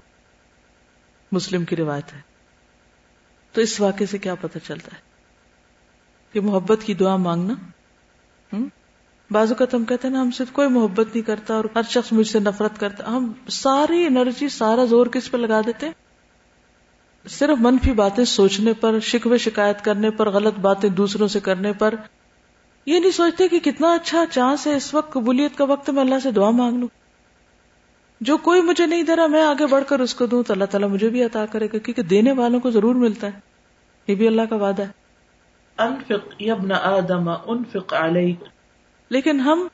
[1.32, 2.20] مسلم کی روایت ہے۔
[3.52, 5.00] تو اس واقعے سے کیا پتہ چلتا ہے
[6.32, 7.54] کہ محبت کی دعا مانگنا
[9.30, 12.12] بازو کا تم کہتے ہیں نا، ہم سے کوئی محبت نہیں کرتا اور ہر شخص
[12.12, 15.90] مجھ سے نفرت کرتا۔ ہم ساری انرجی، سارا زور کس پہ لگا دیتے؟
[17.28, 21.94] صرف منفی باتیں سوچنے پر، شکوے شکایت کرنے پر، غلط باتیں دوسروں سے کرنے پر۔
[22.86, 26.14] یہ نہیں سوچتے کہ کتنا اچھا چانس ہے، اس وقت قبولیت کا وقت میں اللہ
[26.22, 26.88] سے دعا مانگ لوں۔
[28.20, 30.64] جو کوئی مجھے نہیں دے رہا، میں آگے بڑھ کر اس کو دوں تو اللہ
[30.64, 33.40] تعالیٰ مجھے بھی عطا کرے گا، کیونکہ دینے والوں کو ضرور ملتا ہے۔
[34.06, 35.05] یہ بھی اللہ کا وعدہ ہے۔
[35.78, 38.44] انفق یبن آدم، انفق علیک
[39.10, 39.66] لیکن ہم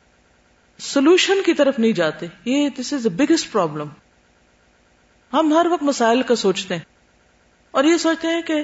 [0.79, 2.27] سولوشن کی طرف نہیں جاتے.
[2.45, 3.89] یہ دس از اے بگیسٹ پرابلم
[5.33, 6.83] ہم ہر وقت مسائل کا سوچتے ہیں
[7.71, 8.63] اور یہ سوچتے ہیں کہ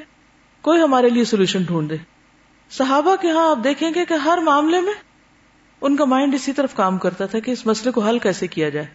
[0.61, 1.97] کوئی ہمارے لیے سولوشن ڈھونڈ دے
[2.71, 4.93] صحابہ کے ہاں آپ دیکھیں گے کہ ہر معاملے میں
[5.81, 8.69] ان کا مائنڈ اسی طرف کام کرتا تھا کہ اس مسئلے کو حل کیسے کیا
[8.69, 8.87] جائے.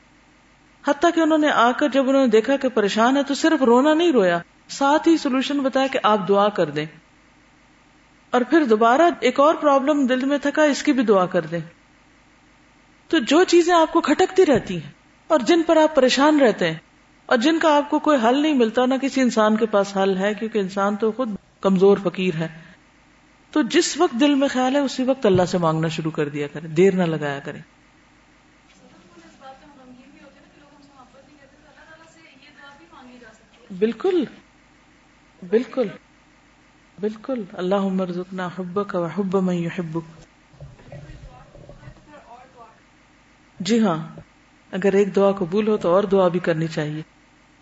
[0.87, 3.63] حتیٰ کہ انہوں نے آ کر جب انہوں نے دیکھا کہ پریشان ہے تو صرف
[3.63, 6.85] رونا نہیں رویا، ساتھ ہی سولوشن بتایا کہ آپ دعا کر دیں۔
[8.33, 11.59] اور پھر دوبارہ ایک اور پرابلم دل میں تھکا، اس کی بھی دعا کر دیں۔
[13.07, 14.91] تو جو چیزیں آپ کو کھٹکتی رہتی ہیں
[15.27, 16.77] اور جن پر آپ پریشان رہتے ہیں
[17.25, 20.17] اور جن کا آپ کو کوئی حل نہیں ملتا، نہ کسی انسان کے پاس حل
[20.17, 21.29] ہے، کیونکہ انسان تو خود
[21.61, 22.47] کمزور فقیر ہے۔
[23.51, 26.47] تو جس وقت دل میں خیال ہے، اسی وقت اللہ سے مانگنا شروع کر دیا
[26.47, 27.59] کرے دیر نہ لگایا کرے
[33.79, 34.23] بالکل۔
[35.49, 35.87] بالکل۔
[36.97, 40.21] بالکل اللہ مرزقنا حبک و حب من يحبک
[43.59, 43.97] جی ہاں
[44.73, 47.01] اگر ایک دعا قبول ہو تو اور دعا بھی کرنی چاہیے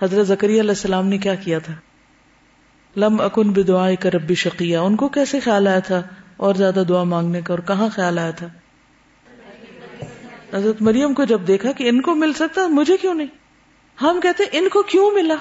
[0.02, 1.74] حضرت زکری علیہ السلام نے کیا کیا تھا
[2.96, 6.02] لم اکن بدعائے کا ربی شقیہ ان کو کیسے خیال آیا تھا
[6.38, 8.48] اور زیادہ دعا مانگنے کا اور کہاں خیال آیا تھا
[10.54, 13.28] حضرت مریم کو جب دیکھا کہ ان کو مل سکتا مجھے کیوں نہیں
[13.98, 15.36] ہم کہتے ان کو کیوں ملا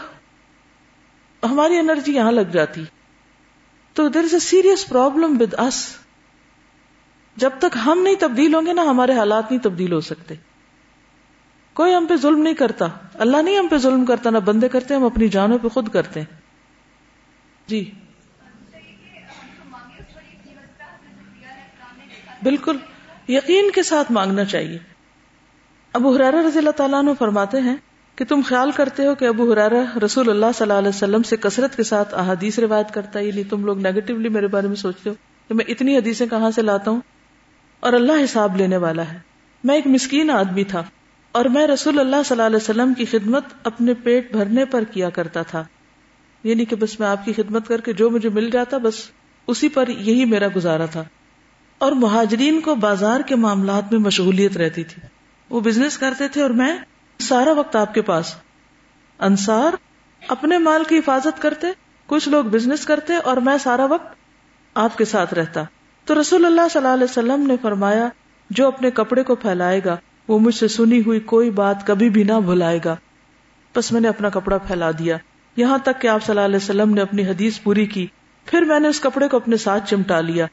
[1.42, 2.84] ہماری انرجی یہاں لگ جاتی
[4.00, 5.96] تو there is a serious problem with us
[7.36, 10.34] جب تک ہم نہیں تبدیل ہوں گے نا ہمارے حالات نہیں تبدیل ہو سکتے۔
[11.74, 14.94] کوئی ہم پہ ظلم نہیں کرتا۔ اللہ نہیں ہم پہ ظلم کرتا، نہ بندے کرتے،
[14.94, 16.36] ہم اپنی جانوں پہ خود کرتے۔ ہیں
[17.66, 17.90] جی۔
[22.42, 22.76] بالکل۔
[23.28, 24.78] یقین کے ساتھ مانگنا چاہیے۔
[25.92, 27.76] ابو حرارا رضی اللہ تعالیٰ عنہ فرماتے ہیں
[28.16, 31.36] کہ تم خیال کرتے ہو کہ ابو حرارا رسول اللہ صلی اللہ علیہ وسلم سے
[31.36, 35.10] کثرت کے ساتھ احادیث روایت کرتا ہے؟ یعنی تم لوگ نیگیٹولی میرے بارے میں سوچتے
[35.10, 35.14] ہو
[35.48, 37.00] کہ میں اتنی حدیثیں کہاں سے لاتا ہوں؟
[37.80, 39.18] اور اللہ حساب لینے والا ہے۔
[39.64, 40.82] میں ایک مسکین آدمی تھا
[41.32, 45.10] اور میں رسول اللہ صلی اللہ علیہ وسلم کی خدمت اپنے پیٹ بھرنے پر کیا
[45.10, 45.64] کرتا تھا۔
[46.44, 48.94] یعنی کہ بس میں آپ کی خدمت کر کے جو مجھے مل جاتا، بس
[49.46, 51.04] اسی پر یہی میرا گزارا تھا۔
[51.78, 55.02] اور مہاجرین کو بازار کے معاملات میں مشغولیت رہتی تھی۔
[55.50, 56.78] وہ بزنس کرتے تھے اور میں
[57.20, 58.34] سارا وقت آپ کے پاس۔
[59.18, 59.72] انصار
[60.28, 61.66] اپنے مال کی حفاظت کرتے،
[62.06, 64.14] کچھ لوگ بزنس کرتے اور میں سارا وقت
[64.74, 65.62] آپ کے ساتھ رہتا۔
[66.04, 68.08] تو رسول اللہ صلی اللہ علیہ وسلم نے فرمایا،
[68.50, 69.96] جو اپنے کپڑے کو پھیلائے گا،
[70.28, 72.96] وہ مجھ سے سنی ہوئی کوئی بات کبھی بھی نہ بھلائے گا۔
[73.76, 75.16] بس میں نے اپنا کپڑا پھیلا دیا۔
[75.56, 78.06] یہاں تک کہ آپ صلی اللہ علیہ وسلم نے اپنی حدیث پوری کی۔
[78.44, 80.46] پھر میں نے اس کپڑے کو اپنے ساتھ چمٹا لیا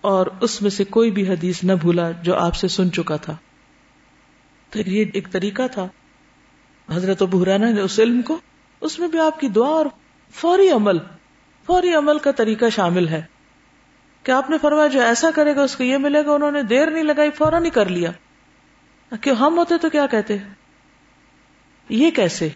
[0.00, 3.36] اور اس میں سے کوئی بھی حدیث نہ بھولا جو آپ سے سن چکا تھا۔
[4.70, 5.88] تو یہ ایک طریقہ تھا۔
[6.92, 8.38] حضرت بحرانا نے اس علم کو،
[8.80, 9.86] اس میں بھی آپ کی دعا اور
[10.34, 10.98] فوری عمل
[11.66, 13.22] فوری عمل کا طریقہ شامل ہے۔
[14.22, 16.62] کہ آپ نے فرمایا جو ایسا کرے گا، اس کو یہ ملے گا، انہوں نے
[16.62, 18.10] دیر نہیں لگائی، فوراً ہی کر لیا۔
[19.20, 20.36] کہ ہم ہوتے تو کیا کہتے؟
[21.88, 22.48] یہ کیسے؟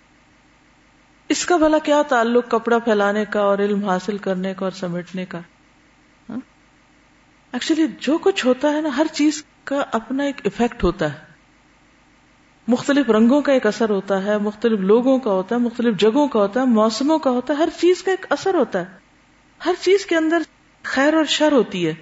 [1.28, 5.26] اس کا بھلا کیا تعلق کپڑا پھیلانے کا اور علم حاصل کرنے کا اور سمیٹنے
[5.26, 5.38] کا؟
[6.30, 6.38] ہاں؟
[7.52, 11.27] ایکچولی جو کچھ ہوتا ہے نا، ہر چیز کا اپنا ایک افیکٹ ہوتا ہے۔
[12.68, 16.38] مختلف رنگوں کا ایک اثر ہوتا ہے، مختلف لوگوں کا ہوتا ہے، مختلف جگہوں کا
[16.38, 18.84] ہوتا ہے، موسموں کا ہوتا ہے، ہر چیز کا ایک اثر ہوتا ہے۔
[19.66, 20.42] ہر چیز کے اندر
[20.82, 21.94] خیر اور شر ہوتی ہے۔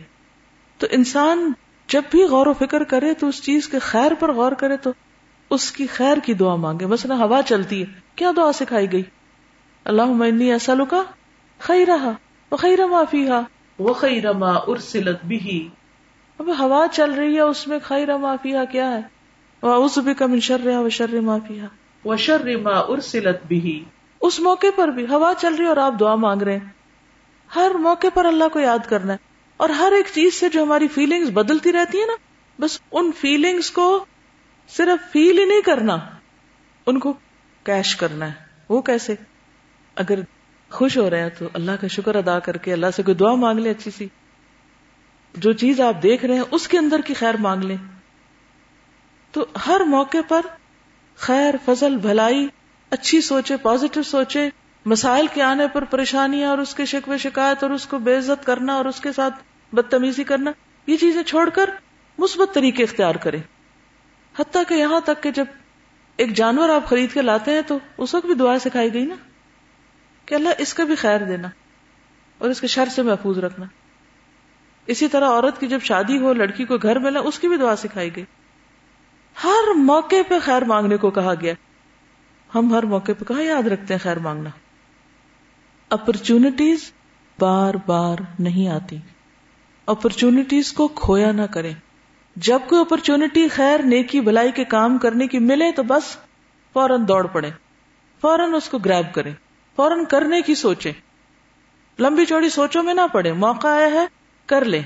[0.79, 1.52] تو انسان
[1.88, 4.90] جب بھی غور و فکر کرے تو اس چیز کے خیر پر غور کرے تو
[5.50, 9.02] اس کی خیر کی دعا مانگے۔ مثلا ہوا چلتی ہے، کیا دعا سکھائی گئی؟
[9.85, 11.02] اللہ معنی ایسا کا
[11.59, 12.12] خی رہا
[12.50, 13.42] وہ خی رما فی ہا
[13.79, 15.68] وہ خی رما ارسلت بھی
[16.38, 19.15] اب ہوا چل رہی ہے، اس میں خی رما فی کیا ہے؟
[19.62, 21.66] وہ اس بھی کم شر رہا وہ شر ہا
[22.05, 23.85] وہ شر ما ارسلت بھی
[24.21, 26.69] اس موقع پر بھی ہوا چل رہی ہے اور آپ دعا مانگ رہے ہیں.
[27.57, 29.19] ہر موقع پر اللہ کو یاد کرنا ہے.
[29.57, 32.16] اور ہر ایک چیز سے جو ہماری فیلنگز بدلتی رہتی ہے نا
[32.59, 34.05] بس ان فیلنگز کو
[34.69, 35.97] صرف فیل ہی نہیں کرنا
[36.87, 37.12] ان کو
[37.64, 38.33] کیش کرنا ہے.
[38.69, 39.14] وہ کیسے؟
[39.95, 40.19] اگر
[40.71, 43.35] خوش ہو رہے ہیں تو اللہ کا شکر ادا کر کے اللہ سے کوئی دعا
[43.35, 44.09] مانگ لیں اچھی سی.
[45.35, 47.77] جو چیز آپ دیکھ رہے ہیں اس کے اندر کی خیر مانگ لیں۔
[49.37, 50.40] تو ہر موقع پر
[51.16, 52.49] خیر، فضل، بھلائی،
[52.90, 54.51] اچھی سوچے، پازیٹو سوچے،
[54.85, 58.46] مسائل کے آنے پر پریشانیاں اور اس کے شکوے، شکایت اور اس کو بے عزت
[58.46, 59.35] کرنا اور اس کے ساتھ
[59.75, 60.51] بدتمیزی کرنا،
[60.87, 61.70] یہ چیزیں چھوڑ کر
[62.18, 63.40] مثبت طریقے اختیار کریں۔
[64.38, 65.44] حتیٰ کہ یہاں تک کہ جب
[66.16, 69.14] ایک جانور آپ خرید کے لاتے ہیں تو اس وقت بھی دعا سکھائی گئی نا
[70.25, 71.49] کہ اللہ اس کا بھی خیر دینا
[72.38, 73.66] اور اس کے شر سے محفوظ رکھنا۔
[74.87, 77.77] اسی طرح عورت کی جب شادی ہو، لڑکی کو گھر ملا، اس کی بھی دعا
[77.77, 78.25] سکھائی گئی۔
[79.37, 81.55] ہر موقع پہ خیر مانگنے کو کہا گیا
[82.51, 84.51] ہم ہر موقع پہ کہاں یاد رکھتے ہیں خیر مانگنا
[85.90, 86.90] اپرچونٹیز
[87.38, 88.96] بار بار نہیں آتی
[89.88, 91.72] اپرچونٹیز کو کھویا نہ کریں
[92.37, 96.16] جب کوئی اپرچونٹی خیر نیکی بلائی کے کام کرنے کی ملے تو بس
[96.75, 97.51] فوراً دوڑ پڑے
[98.22, 99.33] فوراً اس کو گریب کرے
[99.79, 100.92] فوراً کرنے کی سوچے
[101.99, 104.07] لمبی چوڑی سوچوں میں نہ پڑے موقع آیا ہے
[104.49, 104.83] کر لیں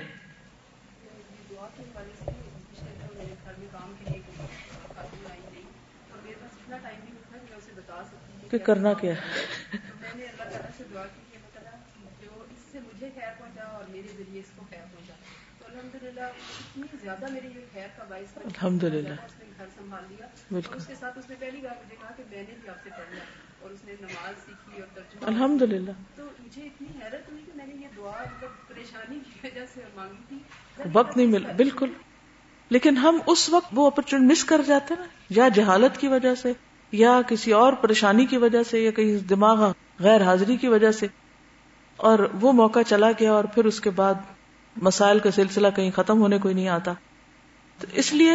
[8.50, 9.20] کہ کرنا کیا ہے؟
[18.44, 19.14] الحمد للہ
[20.52, 20.78] بالکل۔
[25.26, 25.90] الحمد للہ
[30.78, 31.92] مطلب وقت نہیں ملا۔ بالکل۔
[32.70, 36.52] لیکن ہم اس وقت وہ اپرچونٹی مس کر جاتے نا یا جہالت کی وجہ سے۔
[36.92, 41.07] یا کسی اور پریشانی کی وجہ سے یا کہیں دماغ غیر حاضری کی وجہ سے
[41.96, 44.14] اور وہ موقع چلا گیا اور پھر اس کے بعد
[44.76, 46.92] مسائل کا سلسلہ کہیں ختم ہونے کو نہیں آتا۔
[47.79, 48.33] تو اس لیے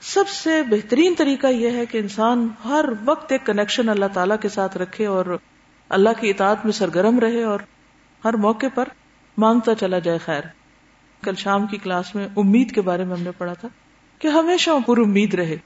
[0.00, 4.48] سب سے بہترین طریقہ یہ ہے کہ انسان ہر وقت ایک کنیکشن اللہ تعالی کے
[4.48, 5.38] ساتھ رکھے اور
[5.88, 7.60] اللہ کی اطاعت میں سرگرم رہے اور
[8.24, 8.88] ہر موقع پر
[9.38, 10.42] مانگتا چلا جائے خیر۔
[11.24, 13.68] کل شام کی کلاس میں امید کے بارے میں ہم نے پڑھا تھا
[14.18, 15.56] کہ ہمیشہ پر امید رہے۔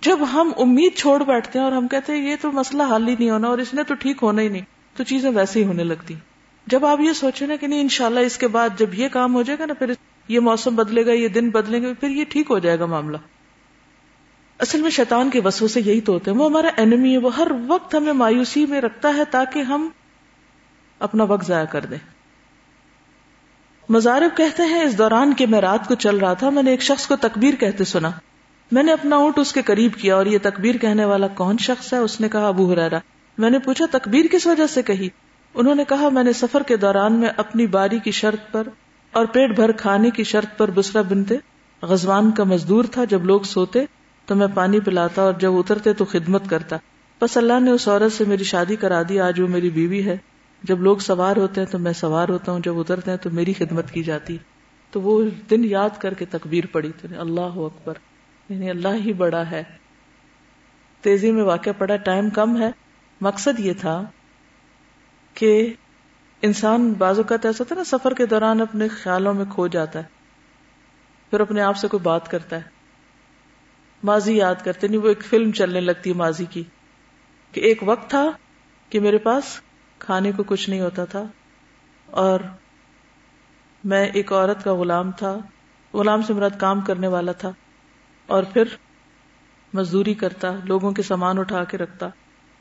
[0.00, 3.14] جب ہم امید چھوڑ بیٹھتے ہیں اور ہم کہتے ہیں یہ تو مسئلہ حل ہی
[3.18, 4.62] نہیں ہونا اور اس نے تو ٹھیک ہونا ہی نہیں،
[4.96, 6.14] تو چیزیں ویسے ہی ہونے لگتی۔
[6.66, 9.42] جب آپ یہ سوچیں نا کہ نہیں، انشاءاللہ اس کے بعد جب یہ کام ہو
[9.42, 9.92] جائے گا نا، پھر
[10.28, 13.16] یہ موسم بدلے گا، یہ دن بدلیں گے، پھر یہ ٹھیک ہو جائے گا معاملہ۔
[14.58, 17.36] اصل میں شیطان کے وسو سے یہی تو ہوتے ہیں، وہ ہمارا اینمی ہے، وہ
[17.36, 19.88] ہر وقت ہمیں مایوسی میں رکھتا ہے تاکہ ہم
[20.98, 21.98] اپنا وقت ضائع کر دیں۔
[23.88, 26.82] مزارب کہتے ہیں، اس دوران کے میں رات کو چل رہا تھا، میں نے ایک
[26.82, 28.10] شخص کو تکبیر کہتے سنا۔
[28.72, 31.92] میں نے اپنا اونٹ اس کے قریب کیا اور یہ تکبیر کہنے والا کون شخص
[31.92, 32.98] ہے؟ اس نے کہا، ابو ہرارا
[33.38, 35.08] میں نے پوچھا، تکبیر کس وجہ سے کہی؟
[35.54, 38.68] انہوں نے کہا، میں نے سفر کے دوران میں اپنی باری کی شرط پر
[39.12, 41.34] اور پیٹ بھر کھانے کی شرط پر بسرا بنتے۔
[41.82, 43.84] غزوان کا مزدور تھا، جب لوگ سوتے
[44.26, 46.76] تو میں پانی پلاتا اور جب اترتے تو خدمت کرتا۔
[47.22, 50.16] بس اللہ نے اس عورت سے میری شادی کرا دی، آج وہ میری بیوی ہے۔
[50.62, 53.52] جب لوگ سوار ہوتے ہیں تو میں سوار ہوتا ہوں، جب اترتے ہیں تو میری
[53.52, 54.36] خدمت کی جاتی۔
[54.90, 57.94] تو وہ دن یاد کر کے تکبیر پڑی تو اللہ اکبر۔
[58.48, 59.62] یعنی اللہ ہی بڑا ہے۔
[61.00, 62.70] تیزی میں واقع پڑا، ٹائم کم ہے۔
[63.20, 64.02] مقصد یہ تھا
[65.34, 65.74] کہ
[66.42, 70.04] انسان بعض اوقات ایسا تھا نا، سفر کے دوران اپنے خیالوں میں کھو جاتا ہے،
[71.30, 72.62] پھر اپنے آپ سے کوئی بات کرتا ہے۔
[74.04, 76.64] ماضی یاد کرتے نہیں وہ ایک فلم چلنے لگتی ہے ماضی کی
[77.52, 78.30] کہ ایک وقت تھا
[78.90, 79.60] کہ میرے پاس
[79.98, 81.22] کھانے کو کچھ نہیں ہوتا تھا
[82.06, 82.40] اور
[83.84, 85.36] میں ایک عورت کا غلام تھا،
[85.94, 87.50] غلام سے مراد کام کرنے والا تھا۔
[88.26, 88.62] اور پھر
[89.74, 92.08] مزدوری کرتا، لوگوں کے سامان اٹھا کے رکھتا۔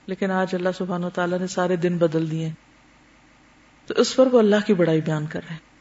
[0.05, 2.49] لیکن آج اللہ سبحان و تعالیٰ نے سارے دن بدل دیے۔
[3.87, 5.75] تو اس پر وہ اللہ کی بڑائی بیان کر رہے ہیں۔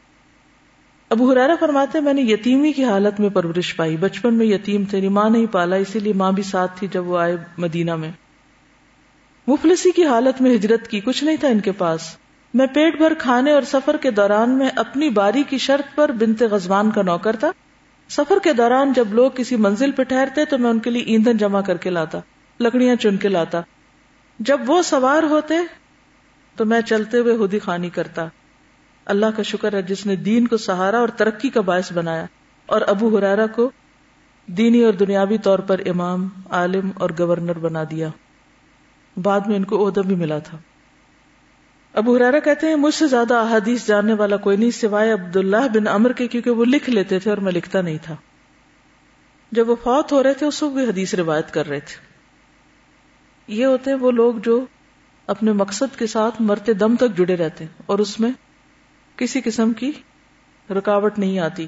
[1.09, 5.09] ابو حرارا فرماتے، میں نے یتیمی کی حالت میں پرورش پائی۔ بچپن میں یتیم تھے
[5.09, 8.11] ماں نہیں پالا، اسی لیے ماں بھی ساتھ تھی جب وہ آئے مدینہ میں۔
[9.47, 12.17] مفلسی کی حالت میں ہجرت کی کچھ نہیں تھا ان کے پاس۔
[12.53, 16.41] میں پیٹ بھر کھانے اور سفر کے دوران میں اپنی باری کی شرط پر بنت
[16.41, 17.51] غزوان کا نوکر تھا۔
[18.09, 21.37] سفر کے دوران جب لوگ کسی منزل پہ ٹھہرتے تو میں ان کے لیے ایندھن
[21.37, 22.19] جمع کر کے لاتا،
[22.59, 23.61] لکڑیاں چن کے لاتا۔
[24.39, 25.55] جب وہ سوار ہوتے
[26.55, 28.27] تو میں چلتے ہوئے ہدی خانی کرتا۔
[29.05, 32.25] اللہ کا شکر ہے جس نے دین کو سہارا اور ترقی کا باعث بنایا
[32.65, 33.71] اور ابو حرارا کو
[34.47, 38.09] دینی اور دنیاوی طور پر امام، عالم اور گورنر بنا دیا۔
[39.23, 40.57] بعد میں ان کو عہدہ بھی ملا تھا۔
[41.95, 45.87] ابو حرارا کہتے ہیں، مجھ سے زیادہ احادیث جاننے والا کوئی نہیں سوائے عبداللہ بن
[45.87, 48.15] امر کے، کیونکہ وہ لکھ لیتے تھے اور میں لکھتا نہیں تھا۔
[49.51, 52.15] جب وہ فوت ہو رہے تھے، اس وقت بھی حدیث روایت کر رہے تھے۔
[53.47, 54.65] یہ ہوتے ہیں وہ لوگ جو
[55.27, 58.31] اپنے مقصد کے ساتھ مرتے دم تک جڑے رہتے ہیں اور اس میں
[59.15, 59.91] کسی قسم کی
[60.69, 61.67] رکاوٹ نہیں آتی۔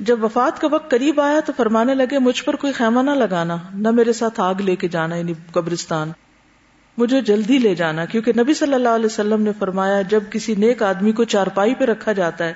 [0.00, 3.56] جب وفات کا وقت قریب آیا تو فرمانے لگے، مجھ پر کوئی خیمہ نہ لگانا،
[3.74, 6.12] نہ میرے ساتھ آگ لے کے جانا یعنی قبرستان۔
[6.96, 10.82] مجھے جلدی لے جانا، کیونکہ نبی صلی اللہ علیہ وسلم نے فرمایا، جب کسی نیک
[10.82, 12.54] آدمی کو چارپائی پہ رکھا جاتا ہے،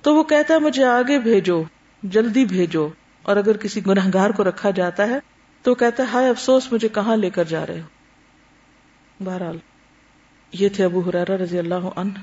[0.00, 1.62] تو وہ کہتا ہے، مجھے آگے بھیجو،
[2.02, 2.88] جلدی بھیجو۔
[3.22, 5.18] اور اگر کسی گناہ گار کو رکھا جاتا ہے،
[5.62, 7.86] تو کہتا ہے، ہائے افسوس، مجھے کہاں لے کر جا رہے ہو؟
[9.24, 9.58] بہرحال،
[10.52, 12.18] یہ تھے ابو حرارہ رضی اللہ عنہ۔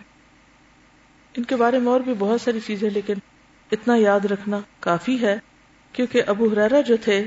[1.37, 3.13] ان کے بارے میں اور بھی بہت ساری چیزیں، لیکن
[3.71, 5.39] اتنا یاد رکھنا کافی ہے،
[5.93, 7.25] کیونکہ ابو حرارہ جو تھے،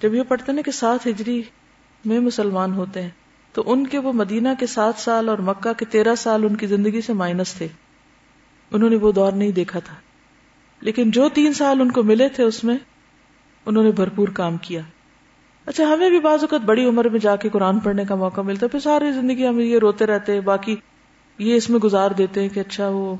[0.00, 1.42] جب یہ پڑھتے نا کہ سات ہجری
[2.04, 3.21] میں مسلمان ہوتے ہیں
[3.52, 6.66] تو ان کے وہ مدینہ کے سات سال اور مکہ کے تیرہ سال ان کی
[6.66, 7.68] زندگی سے مائنس تھے۔
[8.70, 9.94] انہوں نے وہ دور نہیں دیکھا تھا۔
[10.80, 12.76] لیکن جو تین سال ان کو ملے تھے اس میں،
[13.66, 14.80] انہوں نے بھرپور کام کیا۔
[15.66, 18.66] اچھا ہمیں بھی بعض اوقات بڑی عمر میں جا کے قرآن پڑھنے کا موقع ملتا
[18.66, 20.76] ہے، پھر ساری زندگی ہم یہ روتے رہتے باقی
[21.38, 23.16] یہ اس میں گزار دیتے ہیں کہ اچھا وہ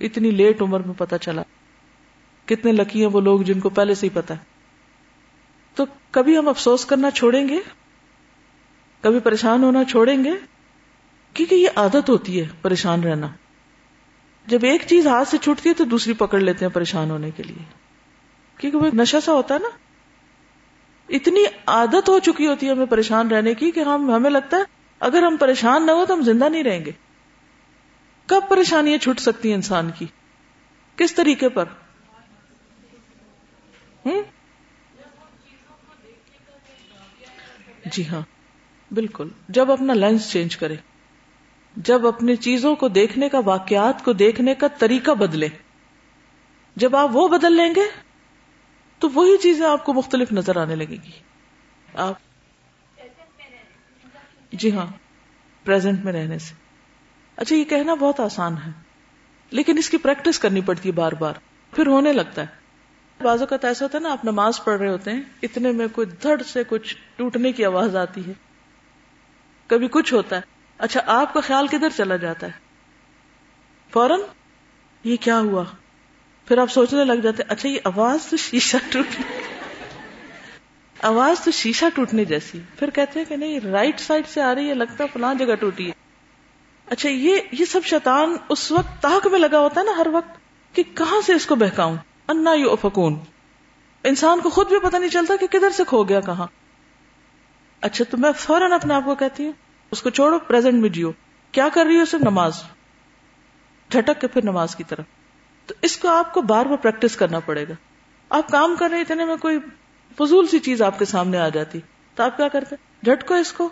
[0.00, 1.42] اتنی لیٹ عمر میں پتا چلا۔
[2.46, 4.38] کتنے لکی ہیں وہ لوگ جن کو پہلے سے ہی پتا ہے۔
[5.74, 7.58] تو کبھی ہم افسوس کرنا چھوڑیں گے؟
[9.00, 10.32] کبھی پریشان ہونا چھوڑیں گے؟
[11.34, 13.26] کیونکہ یہ عادت ہوتی ہے پریشان رہنا۔
[14.46, 17.42] جب ایک چیز ہاتھ سے چھوٹتی ہے تو دوسری پکڑ لیتے ہیں پریشان ہونے کے
[17.42, 17.64] لیے۔
[18.58, 19.68] کیونکہ وہ نشا سا ہوتا ہے نا۔
[21.08, 24.62] اتنی عادت ہو چکی ہوتی ہے ہمیں پریشان رہنے کی کہ ہم، ہمیں لگتا ہے
[25.00, 26.92] اگر ہم پریشان نہ ہو تو ہم زندہ نہیں رہیں گے۔
[28.26, 30.06] کب پریشانیاں چھوٹ سکتی ہیں انسان کی؟
[30.96, 31.64] کس طریقے پر؟
[34.06, 34.22] ہوں؟
[37.92, 38.39] جی ہاں۔
[38.92, 40.76] بالکل، جب اپنا لینس چینج کرے،
[41.76, 45.48] جب اپنی چیزوں کو دیکھنے کا، واقعات کو دیکھنے کا طریقہ بدلے۔
[46.76, 48.00] جب آپ وہ بدل لیں گے،
[48.98, 51.10] تو وہی چیزیں آپ کو مختلف نظر آنے لگے گی۔
[51.94, 52.14] آپ
[54.52, 54.86] جی ہاں
[55.64, 56.54] پریزنٹ میں رہنے سے۔
[57.36, 58.70] اچھا یہ کہنا بہت آسان ہے،
[59.50, 61.34] لیکن اس کی پریکٹس کرنی پڑتی ہے بار بار۔
[61.70, 62.46] پھر ہونے لگتا ہے۔
[63.22, 66.06] بازو کا ایسا ہوتا ہے نا، آپ نماز پڑھ رہے ہوتے ہیں، اتنے میں کوئی
[66.22, 68.49] دھڑ سے کچھ ٹوٹنے کی آواز آتی ہے۔
[69.70, 70.40] کبھی کچھ ہوتا ہے۔
[70.78, 72.52] اچھا آپ کا خیال کدھر چلا جاتا ہے؟
[73.90, 74.20] فوراً؟
[75.04, 75.64] یہ کیا ہوا؟
[76.46, 79.22] پھر آپ سوچنے لگ جاتے اچھا یہ آواز تو شیشہ ٹوٹ
[81.02, 84.68] آواز تو شیشہ ٹوٹنے جیسی۔ پھر کہتے ہیں کہ نہیں رائٹ سائڈ سے آ رہی
[84.68, 85.92] ہے، لگتا ہے فلان جگہ ٹوٹی ہے۔
[86.86, 90.38] اچھا یہ یہ سب شیطان اس وقت تاک میں لگا ہوتا ہے نا، ہر وقت،
[90.74, 91.96] کہ کہاں سے اس کو بہکاؤں؟
[92.28, 93.18] انا یو افکون
[94.04, 96.46] انسان کو خود بھی پتہ نہیں چلتا کہ کدھر سے کھو گیا، کہاں۔
[97.80, 99.52] اچھا تو میں فوراً اپنے آپ کو کہتی ہوں،
[99.90, 101.10] اس کو چھوڑو پریزنٹ میں جیو۔
[101.52, 102.62] کیا کر رہی ہو صرف نماز؟
[103.90, 105.04] جھٹک کے پھر نماز کی طرف۔
[105.66, 107.72] تو اس کو آپ کو بار بار پریکٹس کرنا پڑے گا۔
[108.28, 109.58] آپ کام کر رہے اتنے میں کوئی
[110.18, 111.80] فضول سی چیز آپ کے سامنے آ جاتی۔
[112.14, 113.68] تو آپ کیا کرتے جھٹکو اس کو۔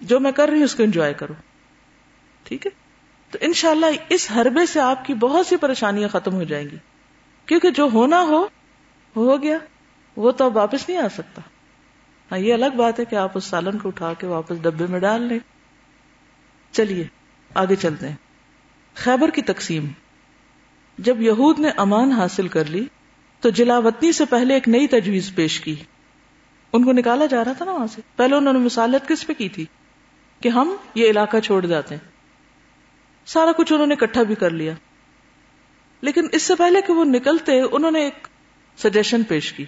[0.00, 1.32] جو میں کر رہی ہوں، اس کو انجوائے کرو۔
[2.44, 2.70] ٹھیک ہے؟
[3.30, 6.76] تو انشاءاللہ اس حربے سے آپ کی بہت سی پریشانیاں ختم ہو جائیں گی۔
[7.46, 8.46] کیونکہ جو ہونا ہو
[9.16, 9.58] ہو گیا۔
[10.16, 11.42] وہ تو اب واپس نہیں آ سکتا۔
[12.32, 15.00] ہاں یہ الگ بات ہے کہ آپ اس سالن کو اٹھا کے واپس ڈبے میں
[15.00, 15.38] ڈال لیں۔
[16.72, 17.04] چلیے،
[17.54, 18.16] آگے چلتے ہیں۔
[18.94, 19.86] خیبر کی تقسیم۔
[20.98, 22.86] جب یہود نے امان حاصل کر لی،
[23.40, 25.74] تو جلاوطنی سے پہلے ایک نئی تجویز پیش کی۔
[26.72, 29.32] ان کو نکالا جا رہا تھا نا وہاں سے۔ پہلے انہوں نے مثالت کس پہ
[29.32, 29.64] کی تھی؟
[30.40, 32.10] کہ ہم یہ علاقہ چھوڑ جاتے ہیں۔
[33.26, 34.72] سارا کچھ انہوں نے اکٹھا بھی کر لیا۔
[36.00, 38.28] لیکن اس سے پہلے کہ وہ نکلتے، انہوں نے ایک
[38.78, 39.64] سجیشن پیش کی۔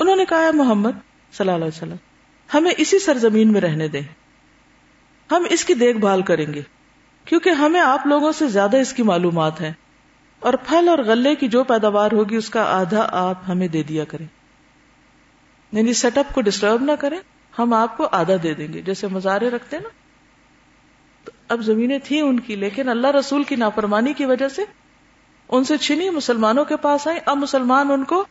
[0.00, 0.90] انہوں نے کہا محمد
[1.32, 1.96] صلی اللہ علیہ وسلم،
[2.54, 4.00] ہمیں اسی سرزمین میں رہنے دیں۔
[5.30, 6.62] ہم اس کی دیکھ بھال کریں گے،
[7.24, 9.72] کیونکہ ہمیں آپ لوگوں سے زیادہ اس کی معلومات ہیں۔
[10.40, 14.04] اور پھل اور غلے کی جو پیداوار ہوگی، اس کا آدھا آپ ہمیں دے دیا
[14.04, 14.26] کریں۔
[15.72, 17.18] یعنی سیٹ اپ کو ڈسٹرب نہ کریں،
[17.58, 19.88] ہم آپ کو آدھا دے دیں گے۔ جیسے مزارے رکھتے نا،
[21.24, 24.62] تو اب زمینیں تھیں ان کی، لیکن اللہ رسول کی نافرمانی کی وجہ سے
[25.48, 28.24] ان سے چھنی مسلمانوں کے پاس آئے اب مسلمان ان کو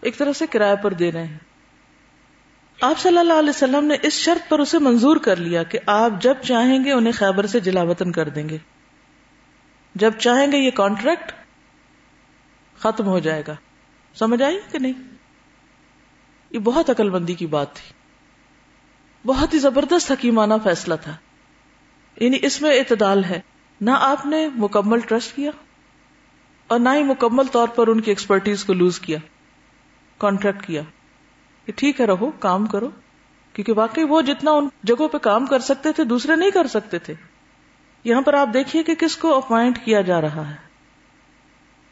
[0.00, 1.38] ایک طرح سے کرایہ پر دے رہے ہیں۔
[2.82, 6.10] آپ صلی اللہ علیہ وسلم نے اس شرط پر اسے منظور کر لیا کہ آپ
[6.20, 8.58] جب چاہیں گے انہیں خیبر سے جلا وطن کر دیں گے۔
[9.94, 11.32] جب چاہیں گے یہ کانٹریکٹ
[12.78, 13.56] ختم ہو جائے گا۔
[14.14, 14.92] سمجھ آئی کہ نہیں؟
[16.50, 17.92] یہ بہت عقل بندی کی بات تھی۔
[19.26, 21.16] بہت ہی زبردست حکیمانہ فیصلہ تھا۔
[22.20, 23.40] یعنی اس میں اعتدال ہے۔
[23.80, 25.50] نہ آپ نے مکمل ٹرسٹ کیا
[26.66, 29.18] اور نہ ہی مکمل طور پر ان کی ایکسپرٹیز کو لوز کیا
[30.18, 30.82] کانٹریکٹ کیا۔
[31.66, 32.88] کہ ٹھیک ہے، رہو، کام کرو۔
[33.52, 36.98] کیونکہ واقعی وہ جتنا ان جگہوں پہ کام کر سکتے تھے، دوسرے نہیں کر سکتے
[36.98, 37.14] تھے۔
[38.04, 40.54] یہاں پر آپ دیکھیے کہ کس کو اپوائنٹ کیا جا رہا ہے،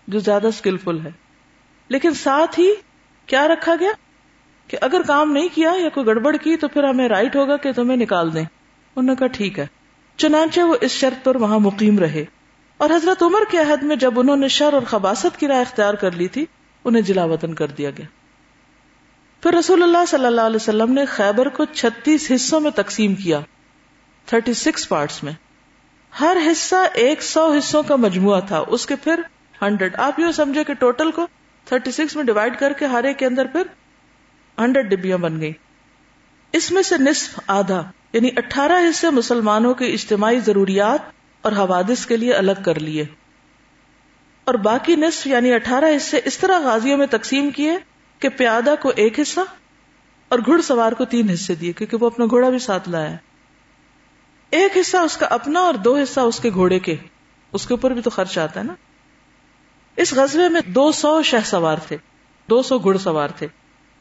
[0.09, 1.11] جو زیادہ اسکلفل ہے۔
[1.89, 2.75] لیکن ساتھ ہی
[3.27, 3.91] کیا رکھا گیا؟
[4.67, 7.73] کہ اگر کام نہیں کیا یا کوئی گڑبڑ کی تو پھر ہمیں رائٹ ہوگا کہ
[7.73, 8.45] تمہیں نکال دیں۔
[8.97, 9.67] انہوں نے کہا، ٹھیک ہے۔
[10.17, 12.25] چنانچہ وہ اس شرط پر وہاں مقیم رہے۔
[12.77, 15.95] اور حضرت عمر کے عہد میں جب انہوں نے شر اور خباست کی رائے اختیار
[15.95, 16.47] کر لی تھی،
[16.85, 18.20] انہیں جلا وطن کر دیا گیا۔
[19.41, 23.41] پھر رسول اللہ صلی اللہ علیہ وسلم نے خیبر کو چھتیس حصوں میں تقسیم کیا،
[24.27, 25.33] تھرٹی سکس پارٹس میں۔
[26.21, 29.21] ہر حصہ ایک سو حصوں کا مجموعہ تھا۔ اس کے پھر
[29.63, 31.27] ہنڈریڈ، آپ یوں سمجھے کہ ٹوٹل کو
[31.65, 33.63] تھرٹی سکس میں ڈیوائڈ کر کے ہر ایک کے اندر پھر
[34.59, 35.53] ہنڈریڈ ڈبیاں بن گئی
[36.53, 41.01] اس میں سے نصف آدھا یعنی اٹھارہ حصے مسلمانوں کے اجتماعی ضروریات
[41.43, 43.05] اور حوادث کے لیے الگ کر لیے۔
[44.45, 47.77] اور باقی نصف یعنی اٹھارہ حصے اس طرح غازیوں میں تقسیم کیے
[48.21, 49.41] کہ پیادہ کو ایک حصہ
[50.29, 53.17] اور گھڑ سوار کو تین حصے دیے، کیونکہ وہ اپنا گھوڑا بھی ساتھ لایا
[54.51, 56.97] ایک حصہ اس کا اپنا اور دو حصہ اس کے گھوڑے کے۔
[57.53, 58.75] اس کے اوپر بھی تو خرچ آتا ہے نا۔
[59.97, 61.97] اس غزبے میں دو سو شہ سوار تھے،
[62.49, 63.47] دو سو گھڑ سوار تھے۔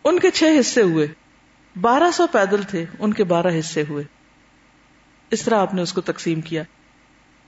[0.03, 1.07] ان کے چھ حصے ہوئے۔
[1.81, 4.03] بارہ سو پیدل تھے، ان کے بارہ حصے ہوئے۔
[5.31, 6.63] اس طرح آپ نے اس کو تقسیم کیا۔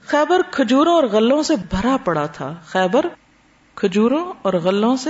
[0.06, 3.06] خیبر کھجوروں اور غلوں سے بھرا پڑا تھا۔ خیبر
[3.76, 5.10] کھجوروں اور غلوں سے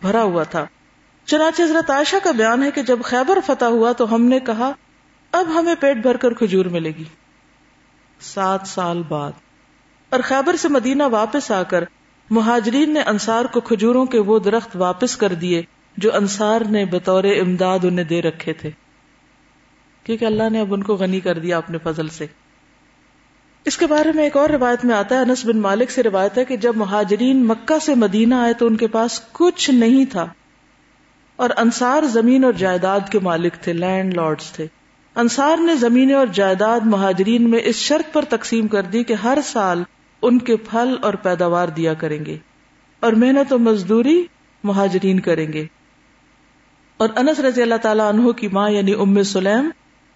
[0.00, 0.66] بھرا ہوا تھا۔
[1.30, 4.72] چنانچہ حضرت عائشہ کا بیان ہے کہ جب خیبر فتح ہوا تو ہم نے کہا،
[5.32, 7.04] اب ہمیں پیٹ بھر کر کھجور ملے گی۔
[8.20, 9.32] سات سال بعد۔
[10.10, 11.84] اور خیبر سے مدینہ واپس آ کر
[12.30, 15.62] مہاجرین نے انصار کو کھجوروں کے وہ درخت واپس کر دیے
[15.96, 18.70] جو انصار نے بطور امداد انہیں دے رکھے تھے۔
[20.04, 22.26] کیونکہ اللہ نے اب ان کو غنی کر دیا اپنے فضل سے۔
[23.64, 26.38] اس کے بارے میں ایک اور روایت میں آتا ہے، انس بن مالک سے روایت
[26.38, 30.26] ہے کہ جب مہاجرین مکہ سے مدینہ آئے تو ان کے پاس کچھ نہیں تھا۔
[31.40, 34.66] اور انصار زمین اور جائیداد کے مالک تھے، لینڈ لارڈز تھے۔
[35.14, 39.38] انصار نے زمین اور جائیداد مہاجرین میں اس شرط پر تقسیم کر دی کہ ہر
[39.44, 39.82] سال
[40.22, 42.36] ان کے پھل اور پیداوار دیا کریں گے
[43.00, 44.22] اور محنت و مزدوری
[44.64, 45.66] مہاجرین کریں گے۔
[46.96, 49.70] اور انس رضی اللہ تعالیٰ عنہ کی ماں یعنی ام سلیم،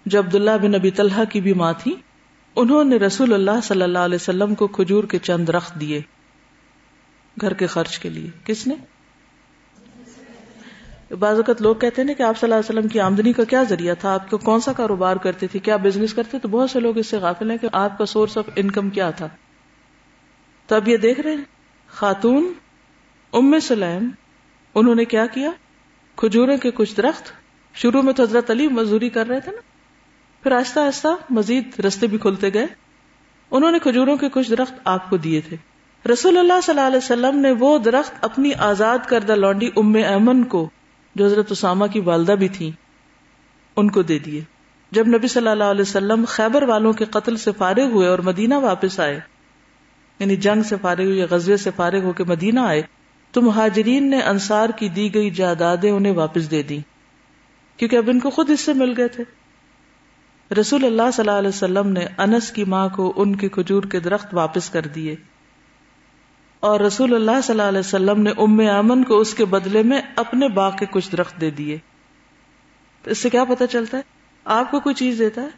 [0.07, 1.95] جو عبداللہ بن نبی طلحہ کی بھی ماں تھی
[2.57, 6.01] انہوں نے رسول اللہ صلی اللہ علیہ وسلم کو کھجور کے چند رخت دیے۔
[7.41, 8.75] گھر کے خرچ کے لیے۔ کس نے؟
[11.17, 13.63] بعض اوقات لوگ کہتے ہیں کہ آپ صلی اللہ علیہ وسلم کی آمدنی کا کیا
[13.63, 16.81] ذریعہ تھا؟ آپ کو کون سا کاروبار کرتے تھے؟ کیا بزنس کرتے؟ تو بہت سے
[16.81, 19.29] لوگ اس سے غافل ہیں کہ آپ کا سورس آف انکم کیا تھا۔
[20.67, 21.45] تو اب یہ دیکھ رہے ہیں۔
[21.89, 22.53] خاتون
[23.33, 24.09] ام سلیم،
[24.75, 25.51] انہوں نے کیا کیا؟
[26.17, 27.33] کھجوروں کے کچھ درخت۔
[27.75, 29.61] شروع میں تو حضرت علی مزدوری کر رہے تھے نا۔
[30.43, 32.67] پھر آہستہ آہستہ مزید رستے بھی کھلتے گئے۔
[33.51, 35.57] انہوں نے کھجوروں کے کچھ درخت آپ کو دیے تھے۔
[36.13, 40.45] رسول اللہ صلی اللہ علیہ وسلم نے وہ درخت اپنی آزاد کردہ لانڈی ام امن
[40.45, 40.71] کو
[41.15, 42.71] جو حضرت اسامہ کی والدہ بھی تھی
[43.77, 44.41] ان کو دے دیے۔
[44.91, 48.55] جب نبی صلی اللہ علیہ وسلم خیبر والوں کے قتل سے فارغ ہوئے اور مدینہ
[48.55, 49.21] واپس آئے
[50.19, 52.83] یعنی جنگ سے فارغ ہوئے غزبے سے فارغ ہو کے مدینہ آئے،
[53.31, 56.79] تو مہاجرین نے انصار کی دی گئی جائیدادیں انہیں واپس دے دی
[57.77, 59.25] کیونکہ اب ان کو خود اس سے مل گئے تھے۔
[60.61, 64.01] رسول اللہ صلی اللہ علیہ وسلم نے انس کی ماں کو ان کے کھجور کے
[64.01, 65.17] درخت واپس کر دیے۔
[66.65, 70.03] اور رسول اللہ صلی اللہ علیہ وسلم نے ام امن کو اس کے بدلے میں
[70.17, 71.79] اپنے باغ کے کچھ درخت دے دیے۔
[73.03, 74.03] تو اس سے کیا پتا چلتا ہے؟
[74.45, 75.49] آپ کو کوئی چیز دیتا ہے؟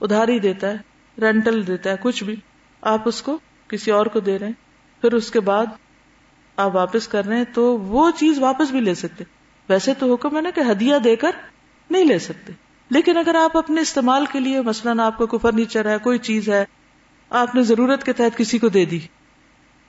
[0.00, 0.76] ادھاری دیتا ہے،
[1.20, 2.36] رینٹل دیتا ہے، کچھ بھی۔
[2.82, 4.52] آپ اس کو کسی اور کو دے رہے ہیں۔
[5.00, 5.66] پھر اس کے بعد
[6.56, 9.24] آپ واپس کر رہے ہیں تو وہ چیز واپس بھی لے سکتے۔
[9.68, 11.30] ویسے تو حکم ہے نا کہ ہدیہ دے کر
[11.90, 12.52] نہیں لے سکتے۔
[12.90, 16.48] لیکن اگر آپ اپنے استعمال کے لیے مثلاً آپ کو کوئی فرنیچر ہے، کوئی چیز
[16.48, 16.64] ہے،
[17.30, 18.98] آپ نے ضرورت کے تحت کسی کو دے دی۔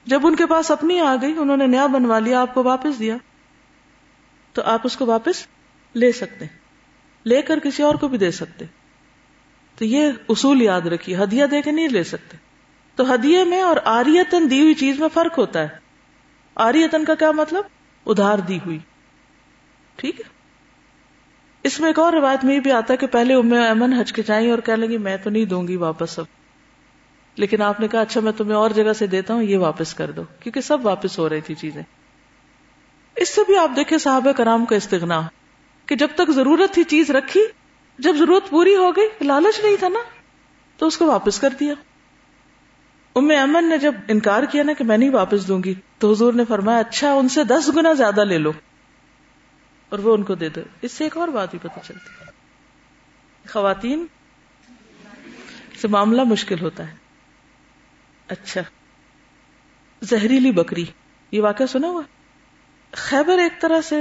[0.06, 3.00] جب ان کے پاس اپنی آ گئی، انہوں نے نیا بنوا لیا، آپ کو واپس
[3.00, 3.16] دیا،
[4.54, 5.48] تو آپ اس کو واپس
[5.96, 6.46] لے سکتے،
[7.26, 8.66] لے کر کسی اور کو بھی دے سکتے۔
[9.76, 12.38] تو یہ اصول یاد رکھیے، ہدیہ دے کے نہیں لے سکتے۔
[12.96, 15.68] تو ہدیے میں اور آریتن دی ہوئی چیز میں فرق ہوتا ہے۔
[16.56, 17.64] آریتن کا کیا مطلب؟
[18.06, 18.80] ادھار دی ہوئی۔
[19.96, 20.30] ٹھیک ہے؟
[21.64, 24.60] اس میں ایک اور روایت میں بھی آتا ہے کہ پہلے ام امن ہچکچائیں اور
[24.60, 26.26] کہہ لیں میں تو نہیں دوں گی واپس اب۔
[27.36, 30.12] لیکن آپ نے کہا اچھا میں تمہیں اور جگہ سے دیتا ہوں، یہ واپس کر
[30.12, 31.84] دو، کیونکہ سب واپس ہو رہی تھی چیزیں۔
[33.16, 35.22] اس سے بھی آپ دیکھیں صحابہ کرام کا استغنا،
[35.86, 37.42] کہ جب تک ضرورت تھی چیز رکھی،
[38.00, 40.00] جب ضرورت پوری ہو گئی، لالچ نہیں تھا نا،
[40.78, 41.74] تو اس کو واپس کر دیا۔
[43.16, 46.34] ام امن نے جب انکار کیا نا کہ میں نہیں واپس دوں گی، تو حضور
[46.34, 48.52] نے فرمایا اچھا ان سے دس گنا زیادہ لے لو۔
[49.90, 52.32] اور وہ ان کو دے دو۔ اس سے ایک اور بات بھی پتہ چلتی ہے۔
[53.50, 54.06] خواتین
[55.82, 57.01] سے معاملہ مشکل ہوتا ہے۔
[58.32, 58.62] اچھا۔
[60.02, 60.86] زہریلی بکری۔
[61.32, 62.02] یہ واقعہ سنا ہوا؟
[62.92, 63.96] خیبر ایک طرح سے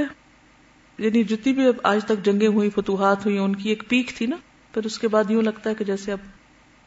[0.98, 4.26] یعنی جتنی بھی اب آج تک جنگیں ہوئی فتوحات ہوئی ان کی ایک پیک تھی
[4.26, 4.36] نا،
[4.74, 6.18] پھر اس کے بعد یوں لگتا ہے کہ جیسے اب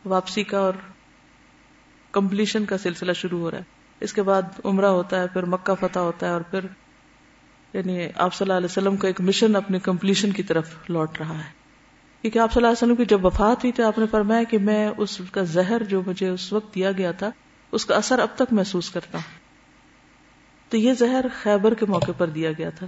[0.05, 0.73] واپسی کا اور
[2.11, 3.63] کمپلیشن کا سلسلہ شروع ہو رہا ہے۔
[3.99, 6.59] اس کے بعد عمرہ ہوتا ہے، پھر مکہ فتح ہوتا ہے اور پھر
[7.73, 11.37] یعنی آپ صلی اللہ علیہ وسلم کا ایک مشن اپنے کمپلیشن کی طرف لوٹ رہا
[11.37, 11.62] ہے۔
[12.23, 14.57] کیونکہ آپ صلی اللہ علیہ وسلم کی جب وفات ہوئی تو آپ نے فرمایا کہ
[14.57, 17.31] میں اس کا زہر جو مجھے اس وقت دیا گیا تھا،
[17.71, 19.39] اس کا اثر اب تک محسوس کرتا ہوں۔
[20.69, 22.87] تو یہ زہر خیبر کے موقع پر دیا گیا تھا۔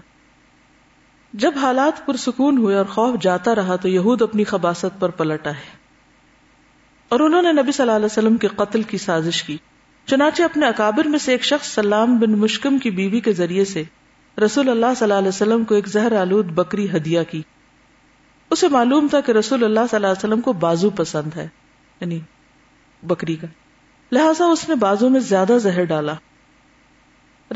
[1.34, 5.78] جب حالات پرسکون ہوئے اور خوف جاتا رہا تو یہود اپنی خباست پر پلٹ آئے۔
[7.10, 9.58] اور انہوں نے نبی صلی اللہ علیہ وسلم کے قتل کی سازش کی۔
[10.06, 13.84] چنانچہ اپنے اکابر میں سے ایک شخص سلام بن مشکم کی بیوی کے ذریعے سے
[14.46, 17.42] رسول اللہ صلی اللہ علیہ وسلم کو ایک زہر آلود بکری ہدیہ کی۔
[18.50, 21.48] اسے معلوم تھا کہ رسول اللہ صلی اللہ علیہ وسلم کو بازو پسند ہے
[22.02, 22.20] یعنی
[23.04, 23.48] بکری کا۔
[24.12, 26.14] لہذا اس نے بازو میں زیادہ زہر ڈالا۔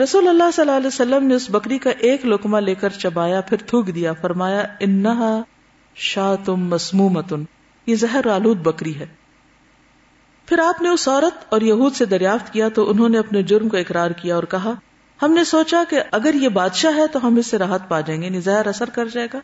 [0.04, 3.42] رسول اللہ صلی اللہ علیہ وسلم نے اس بکری کا ایک لکما لے کر چبایا،
[3.42, 5.42] پھر تھوک دیا، فرمایا، انہا
[5.96, 7.44] شاہ تم مسمومتن،
[7.86, 9.06] یہ زہر آلود بکری ہے۔
[10.46, 13.70] پھر آپ نے اس عورت اور یہود سے دریافت کیا تو انہوں نے اپنے جرم
[13.70, 14.74] کو اقرار کیا اور کہا،
[15.22, 18.22] ہم نے سوچا کہ اگر یہ بادشاہ ہے تو ہم اس سے راحت پا جائیں
[18.22, 19.40] گے یعنی زہر اثر کر جائے گا۔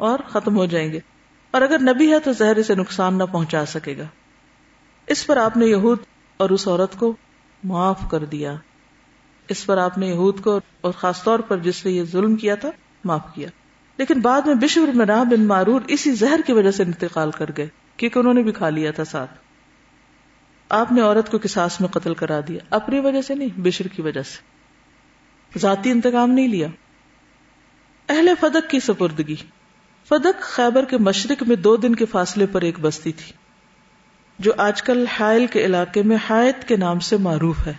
[0.00, 1.00] اور ختم ہو جائیں گے۔
[1.50, 4.04] اور اگر نبی ہے تو زہر اسے نقصان نہ پہنچا سکے گا۔
[5.06, 5.98] اس پر آپ نے یہود
[6.36, 7.16] اور اس عورت کو
[7.64, 8.54] معاف کر دیا۔
[9.48, 12.54] اس پر آپ نے یہود کو اور خاص طور پر جس نے یہ ظلم کیا
[12.54, 12.70] تھا،
[13.04, 13.48] معاف کیا۔
[13.96, 17.68] لیکن بعد میں بشور منا بن مارور اسی زہر کی وجہ سے انتقال کر گئے،
[17.96, 19.30] کیونکہ انہوں نے بھی کھا لیا تھا ساتھ۔
[20.68, 24.02] آپ نے عورت کو کساس میں قتل کرا دیا، اپنی وجہ سے نہیں، بشر کی
[24.02, 24.38] وجہ سے۔
[25.58, 26.68] ذاتی انتقام نہیں لیا۔
[28.08, 29.36] اہل فدق کی سپردگی۔
[30.10, 33.32] فدق خیبر کے مشرق میں دو دن کے فاصلے پر ایک بستی تھی،
[34.38, 37.72] جو آج کل حائل کے علاقے میں حایت کے نام سے معروف ہے۔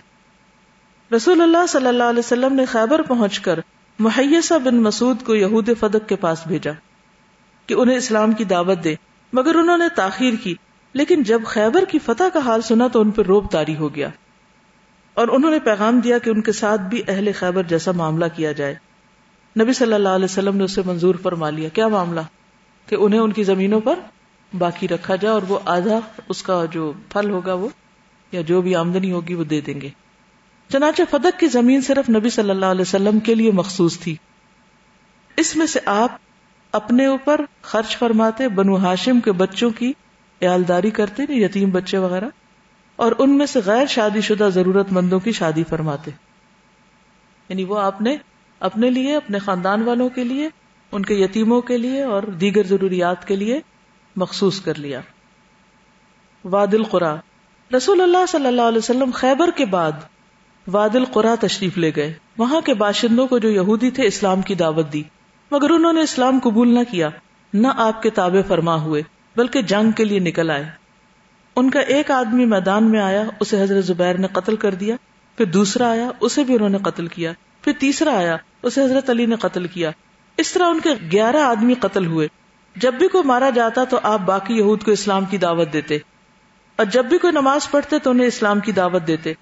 [1.16, 3.60] رسول اللہ صلی اللہ علیہ وسلم نے خیبر پہنچ کر
[3.98, 6.72] محیسہ بن مسعود کو یہود فدق کے پاس بھیجا
[7.66, 8.94] کہ انہیں اسلام کی دعوت دے،
[9.32, 10.54] مگر انہوں نے تاخیر کی۔
[10.92, 14.08] لیکن جب خیبر کی فتح کا حال سنا تو ان پہ روب تاری ہو گیا
[15.14, 18.52] اور انہوں نے پیغام دیا کہ ان کے ساتھ بھی اہل خیبر جیسا معاملہ کیا
[18.52, 18.74] جائے۔
[19.60, 22.20] نبی صلی اللہ علیہ وسلم نے اسے منظور فرما لیا۔ کیا معاملہ؟
[22.86, 23.98] کہ انہیں ان کی زمینوں پر
[24.58, 27.68] باقی رکھا جائے اور وہ آدھا اس کا جو پھل ہوگا وہ
[28.32, 29.88] یا جو بھی آمدنی ہوگی وہ دے دیں گے۔
[30.68, 34.16] چنانچہ فدق کی زمین صرف نبی صلی اللہ علیہ وسلم کے لیے مخصوص تھی۔
[35.36, 36.18] اس میں سے آپ
[36.72, 39.92] اپنے اوپر خرچ فرماتے، بنو ہاشم کے بچوں کی
[40.42, 42.28] عیالداری کرتے نا یتیم بچے وغیرہ،
[42.96, 46.10] اور ان میں سے غیر شادی شدہ ضرورت مندوں کی شادی فرماتے۔
[47.48, 48.16] یعنی وہ آپ نے
[48.62, 50.48] اپنے لیے، اپنے خاندان والوں کے لیے،
[50.92, 53.60] ان کے یتیموں کے لیے اور دیگر ضروریات کے لیے
[54.16, 55.00] مخصوص کر لیا۔
[56.44, 57.16] واد القرا۔
[57.76, 59.92] رسول اللہ صلی اللہ علیہ وسلم خیبر کے بعد
[60.72, 64.92] واد القرا تشریف لے گئے۔ وہاں کے باشندوں کو جو یہودی تھے، اسلام کی دعوت
[64.92, 65.02] دی۔
[65.50, 67.08] مگر انہوں نے اسلام قبول نہ کیا،
[67.54, 69.02] نہ آپ کے تابع فرما ہوئے،
[69.36, 70.64] بلکہ جنگ کے لیے نکل آئے۔
[71.56, 74.96] ان کا ایک آدمی میدان میں آیا، اسے حضرت زبیر نے قتل کر دیا،
[75.36, 77.32] پھر دوسرا آیا، اسے بھی انہوں نے قتل کیا۔
[77.62, 79.90] پھر تیسرا آیا، اسے حضرت علی نے قتل کیا۔
[80.36, 82.28] اس طرح ان کے گیارہ آدمی قتل ہوئے۔
[82.76, 85.98] جب بھی کوئی مارا جاتا تو آپ باقی یہود کو اسلام کی دعوت دیتے۔
[86.76, 89.32] اور جب بھی کوئی نماز پڑھتے تو انہیں اسلام کی دعوت دیتے۔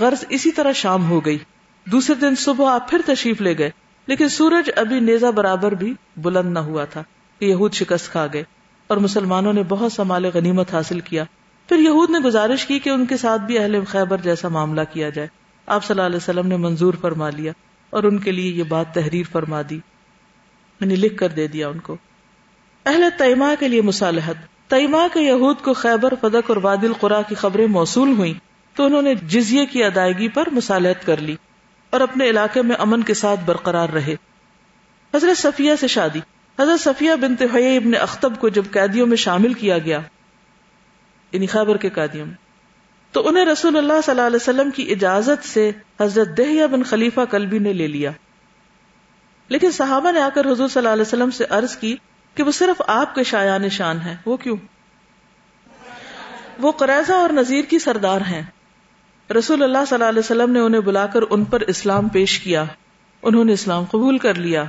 [0.00, 1.38] غرض اسی طرح شام ہو گئی۔
[1.84, 3.70] دوسرے دن صبح آپ پھر تشریف لے گئے۔
[4.06, 7.02] لیکن سورج ابھی نیزا برابر بھی بلند نہ ہوا تھا
[7.38, 8.44] کہ یہود شکست کھا گئے۔
[8.86, 11.24] اور مسلمانوں نے بہت سا مال غنیمت حاصل کیا۔
[11.68, 15.10] پھر یہود نے گزارش کی کہ ان کے ساتھ بھی اہل خیبر جیسا معاملہ کیا
[15.10, 15.28] جائے۔
[15.66, 17.52] آپ صلی اللہ علیہ وسلم نے منظور فرما لیا۔
[17.90, 19.80] اور ان کے لیے یہ بات تحریر فرما دی۔
[20.80, 21.96] یعنی لکھ کر دے دیا ان کو۔
[22.86, 24.34] اہل تیما کے لیے مصالحت۔
[24.70, 28.34] تیما کے یہود کو خیبر، فدق اور وادل قرا کی خبریں موصول ہوئی
[28.74, 31.36] تو انہوں نے جزیے کی ادائیگی پر مصالحت کر لی
[31.90, 34.14] اور اپنے علاقے میں امن کے ساتھ برقرار رہے۔
[35.14, 36.20] حضرت صفیہ سے شادی۔
[36.58, 40.00] حضرت صفیہ بن تحیہ ابن اختب کو جب قیدیوں میں شامل کیا گیا
[41.32, 42.47] یعنی خیبر کے قیدیوں میں۔
[43.12, 47.20] تو انہیں رسول اللہ صلی اللہ علیہ وسلم کی اجازت سے حضرت دہیا بن خلیفہ
[47.30, 48.10] کلبی نے لے لیا۔
[49.48, 51.96] لیکن صحابہ نے آ کر حضور صلی اللہ علیہ وسلم سے عرض کی
[52.34, 54.56] کہ وہ صرف آپ کے شایان شان ہیں۔ وہ کیوں؟
[56.58, 58.42] وہ قریضہ اور نذیر کی سردار ہیں۔
[59.38, 62.64] رسول اللہ صلی اللہ علیہ وسلم نے انہیں بلا کر ان پر اسلام پیش کیا۔
[63.22, 64.64] انہوں نے اسلام قبول کر لیا۔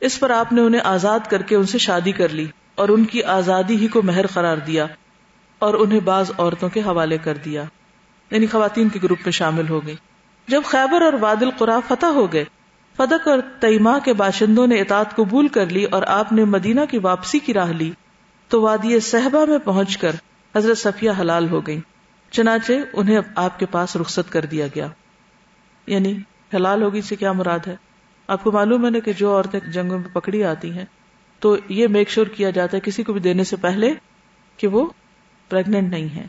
[0.00, 3.04] اس پر آپ نے انہیں آزاد کر کے ان سے شادی کر لی اور ان
[3.04, 4.86] کی آزادی ہی کو مہر قرار دیا۔
[5.58, 7.64] اور انہیں بعض عورتوں کے حوالے کر دیا۔
[8.30, 9.94] یعنی خواتین کے گروپ میں شامل ہو گئی
[10.48, 12.44] جب خیبر اور وادل قرا فتح ہو گئے
[12.96, 16.98] فدق اور تیما کے باشندوں نے اطاعت قبول کر لی اور آپ نے مدینہ کی
[16.98, 17.92] واپسی کی راہ لی۔
[18.48, 20.16] تو وادی صحبہ میں پہنچ کر
[20.56, 21.80] حضرت صفیہ حلال ہو گئی
[22.30, 24.88] چنانچہ انہیں آپ کے پاس رخصت کر دیا گیا۔
[25.86, 26.14] یعنی
[26.54, 27.76] حلال ہوگی سے کیا مراد ہے؟
[28.28, 30.84] آپ کو معلوم ہے نا کہ جو عورتیں جنگوں میں پکڑی آتی ہیں،
[31.38, 33.94] تو یہ میک شور کیا جاتا ہے کسی کو بھی دینے سے پہلے
[34.56, 34.86] کہ وہ
[35.48, 36.26] پریگنٹ نہیں ہے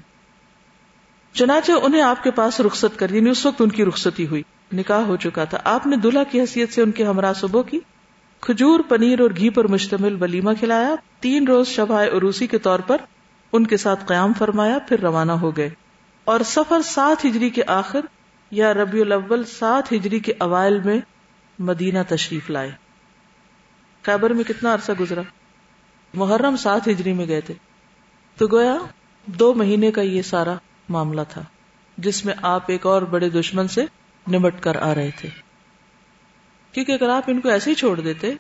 [1.34, 4.44] چنانچہ انہیں آپ کے پاس رخصت کر یعنی اس وقت ان کی رخصتی ہوئی،
[4.74, 7.80] نکاح ہو چکا تھا۔ آپ نے دلہا کی حیثیت سے ان کے ہمراہ صبح کی،
[8.42, 12.98] کھجور، پنیر اور گھی پر مشتمل ولیمہ کھلایا۔ تین روز شبہ عروسی کے طور پر
[13.52, 15.70] ان کے ساتھ قیام فرمایا، پھر روانہ ہو گئے۔
[16.24, 18.00] اور سفر سات ہجری کے آخر
[18.52, 21.00] یا ربیع الاول سات ہجری کے اوائل میں
[21.60, 22.72] مدینہ تشریف لائے۔
[24.02, 25.22] خیبر میں کتنا عرصہ گزرا؟
[26.14, 27.54] محرم سات ہجری میں گئے تھے۔
[28.38, 28.78] تو گویا
[29.26, 30.56] دو مہینے کا یہ سارا
[30.90, 31.44] معاملہ تھا،
[31.98, 33.86] جس میں آپ ایک اور بڑے دشمن سے
[34.28, 35.30] نمٹ کر آ رہے تھے۔
[36.72, 38.34] کیونکہ اگر آپ ان کو ایسے ہی چھوڑ دیتے،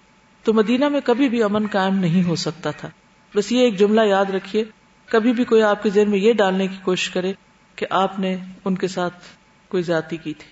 [0.44, 2.90] تو مدینہ میں کبھی بھی امن قائم نہیں ہو سکتا تھا۔
[3.36, 4.64] بس یہ ایک جملہ یاد رکھیے،
[5.06, 7.34] کبھی بھی کوئی آپ کے ذہن میں یہ ڈالنے کی کوشش کرے
[7.76, 9.14] کہ آپ نے ان کے ساتھ
[9.68, 10.52] کوئی زیادتی کی تھی۔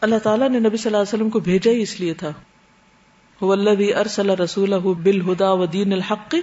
[0.00, 2.32] اللہ تعالیٰ نے نبی صلی اللہ علیہ وسلم کو بھیجا ہی اس لیے تھا۔
[3.40, 6.34] ارسل رسول بل ہدا و دین الحق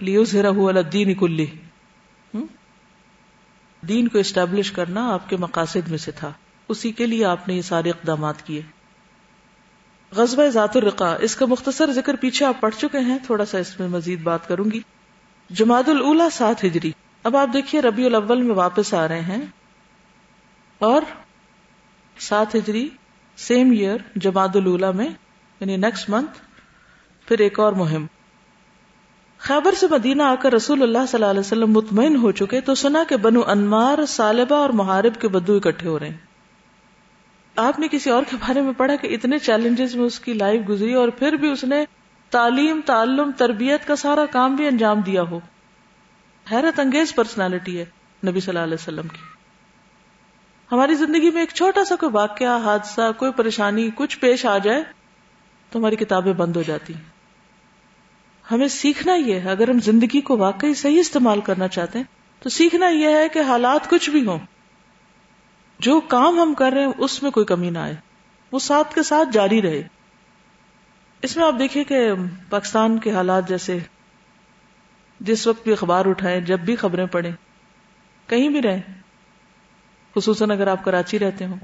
[0.00, 1.46] الدین کلی۔
[3.88, 6.32] دین کو اسٹیبلش کرنا آپ کے مقاصد میں سے تھا۔
[6.68, 8.62] اسی کے لیے آپ نے یہ سارے اقدامات کیے۔
[10.10, 13.80] غزب ذات الرقا اس کا مختصر ذکر پیچھے آپ پڑھ چکے ہیں، تھوڑا سا اس
[13.80, 14.80] میں مزید بات کروں گی۔
[15.50, 19.42] جماعت الا سات ہجری۔ اب آپ دیکھیے ربیع الاول میں واپس آ رہے ہیں۔
[20.78, 21.02] اور
[22.18, 22.88] سات ہجری
[23.36, 25.08] سیم ایئر جماعت الا میں
[25.60, 26.38] یعنی نیکسٹ منتھ
[27.28, 28.06] پھر ایک اور مہم۔
[29.46, 32.74] خیبر سے مدینہ آ کر رسول اللہ صلی اللہ علیہ وسلم مطمئن ہو چکے تو
[32.74, 36.16] سنا کہ بنو انمار سالبہ اور محارب کے بدو اکٹھے ہو رہے ہیں۔
[37.56, 40.68] آپ نے کسی اور کے بارے میں پڑھا کہ اتنے چیلنجز میں اس کی لائف
[40.68, 41.84] گزری اور پھر بھی اس نے
[42.30, 45.40] تعلیم، تعلم، تربیت کا سارا کام بھی انجام دیا ہو۔
[46.52, 47.84] حیرت انگیز پرسنالٹی ہے
[48.26, 49.22] نبی صلی اللہ علیہ وسلم کی۔
[50.72, 54.82] ہماری زندگی میں ایک چھوٹا سا کوئی واقعہ، حادثہ، کوئی پریشانی، کچھ پیش آ جائے
[55.70, 57.15] تو ہماری کتابیں بند ہو جاتی۔ ہیں
[58.50, 62.04] ہمیں سیکھنا یہ ہے، اگر ہم زندگی کو واقعی صحیح استعمال کرنا چاہتے ہیں،
[62.42, 64.38] تو سیکھنا یہ ہے کہ حالات کچھ بھی ہوں۔
[65.78, 67.94] جو کام ہم کر رہے ہیں، اس میں کوئی کمی نہ آئے۔
[68.52, 69.82] وہ ساتھ کے ساتھ جاری رہے۔
[71.22, 72.08] اس میں آپ دیکھیں کہ
[72.50, 73.78] پاکستان کے حالات جیسے،
[75.20, 77.32] جس وقت بھی اخبار اٹھائیں، جب بھی خبریں پڑھیں،
[78.26, 78.82] کہیں بھی رہیں،
[80.14, 81.56] خصوصاً اگر آپ کراچی رہتے ہوں،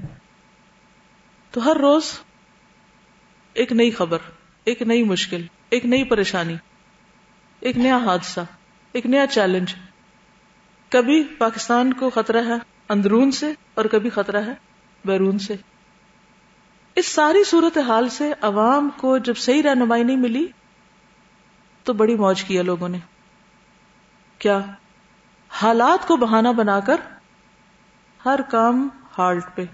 [1.51, 2.03] تو ہر روز
[3.53, 4.17] ایک نئی خبر،
[4.63, 6.55] ایک نئی مشکل، ایک نئی پریشانی۔
[7.63, 8.39] ایک نیا حادثہ،
[8.91, 9.75] ایک نیا چیلنج۔
[10.89, 12.53] کبھی پاکستان کو خطرہ ہے
[12.89, 14.53] اندرون سے اور کبھی خطرہ ہے
[15.05, 15.55] بیرون سے۔
[16.95, 20.47] اس ساری صورت حال سے عوام کو جب صحیح رہنمائی نہیں ملی،
[21.83, 22.97] تو بڑی موج کیا لوگوں نے۔
[24.39, 24.59] کیا
[25.49, 26.95] حالات کو بہانا بنا کر
[28.25, 29.65] ہر کام ہالٹ پہ،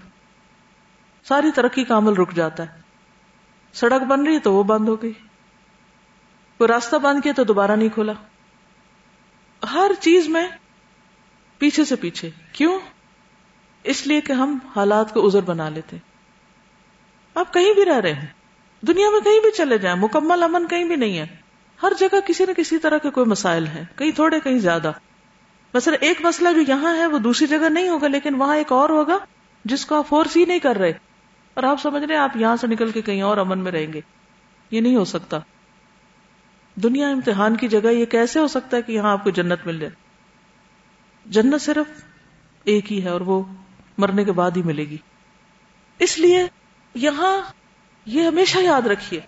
[1.24, 2.80] ساری ترقی کا عمل رک جاتا ہے۔
[3.72, 5.12] سڑک بن رہی تو وہ بند ہو گئی۔
[6.60, 8.12] کوئی راستہ بند کیا تو دوبارہ نہیں کھولا۔
[9.72, 10.48] ہر چیز میں
[11.58, 12.78] پیچھے سے پیچھے۔ کیوں؟
[13.84, 15.96] اس لیے کہ ہم حالات کو ازر بنا لیتے۔
[17.34, 18.26] آپ کہیں بھی رہ رہے ہیں۔
[18.80, 21.26] دنیا میں کہیں بھی چلے جائیں۔ مکمل امن کہیں بھی نہیں ہے۔
[21.82, 24.92] ہر جگہ کسی نہ کسی طرح کے کوئی مسائل ہیں۔ کہیں تھوڑے، کہیں زیادہ۔
[25.74, 28.90] مثلا ایک مسئلہ جو یہاں ہے، وہ دوسری جگہ نہیں ہوگا، لیکن وہاں ایک اور
[28.90, 29.18] ہوگا،
[29.64, 30.92] جس کو آپ فورس ہی نہیں کر رہے۔
[31.54, 34.00] اور آپ سمجھ رہے آپ یہاں سے نکل کے کہیں اور امن میں رہیں گے۔
[34.70, 35.38] یہ نہیں ہو سکتا۔
[36.74, 39.78] دنیا امتحان کی جگہ یہ کیسے ہو سکتا ہے کہ یہاں آپ کو جنت مل
[39.78, 39.92] جائے؟
[41.26, 42.04] جنت صرف
[42.64, 43.42] ایک ہی ہے اور وہ
[43.98, 44.96] مرنے کے بعد ہی ملے گی۔
[45.98, 46.46] اس لیے
[46.94, 47.36] یہاں
[48.06, 49.20] یہ ہمیشہ یاد رکھیے۔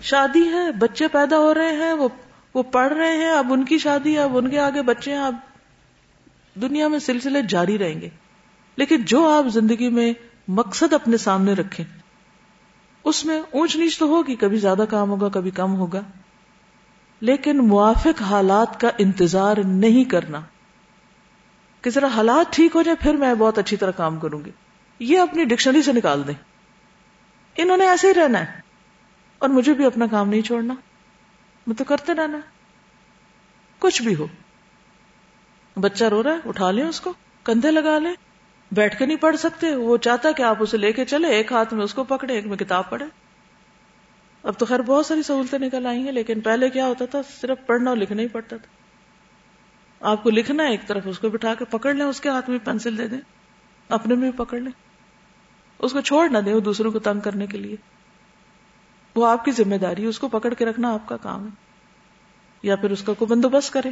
[0.00, 2.08] شادی ہے، بچے پیدا ہو رہے ہیں، وہ
[2.54, 5.20] وہ پڑھ رہے ہیں، اب ان کی شادی ہے، اب ان کے آگے بچے ہیں،
[5.20, 5.34] اب
[6.62, 8.08] دنیا میں سلسلے جاری رہیں گے۔
[8.76, 10.12] لیکن جو آپ زندگی میں
[10.48, 11.84] مقصد اپنے سامنے رکھیں،
[13.04, 16.00] اس میں اونچ نیچ تو ہوگی، کبھی زیادہ کام ہوگا، کبھی کم ہوگا۔
[17.20, 20.40] لیکن موافق حالات کا انتظار نہیں کرنا۔
[21.82, 24.50] کہ ذرا حالات ٹھیک ہو جائے پھر میں بہت اچھی طرح کام کروں گی۔
[24.98, 26.34] یہ اپنی ڈکشنری سے نکال دیں۔
[27.56, 28.60] انہوں نے ایسے ہی رہنا ہے۔
[29.38, 30.74] اور مجھے بھی اپنا کام نہیں چھوڑنا۔
[31.66, 32.38] میں تو کرتے رہنا۔
[33.78, 34.26] کچھ بھی ہو۔
[35.76, 37.12] بچہ رو رہا ہے، اٹھا لیں اس کو،
[37.44, 38.14] کندھے لگا لیں۔
[38.72, 41.74] بیٹھ کے نہیں پڑھ سکتے۔ وہ چاہتا کہ آپ اسے لے کے چلے، ایک ہاتھ
[41.74, 43.25] میں اس کو پکڑے، ایک میں کتاب پڑھے۔
[44.46, 47.66] اب تو خیر بہت ساری سہولتیں نکل آئی ہیں، لیکن پہلے کیا ہوتا تھا، صرف
[47.66, 48.76] پڑھنا اور لکھنا ہی پڑتا تھا۔
[50.10, 52.50] آپ کو لکھنا ہے ایک طرف، اس کو بٹھا کے پکڑ لیں، اس کے ہاتھ
[52.50, 53.20] میں پینسل دے دیں،
[53.88, 54.72] اپنے میں بھی پکڑ لیں۔
[55.78, 57.76] اس کو چھوڑ نہ دیں وہ دوسروں کو تنگ کرنے کے لیے۔
[59.16, 61.50] وہ آپ کی ذمہ داری ہے، اس کو پکڑ کے رکھنا آپ کا کام ہے۔
[62.62, 63.90] یا پھر اس کا کوئی بندوبست کرے۔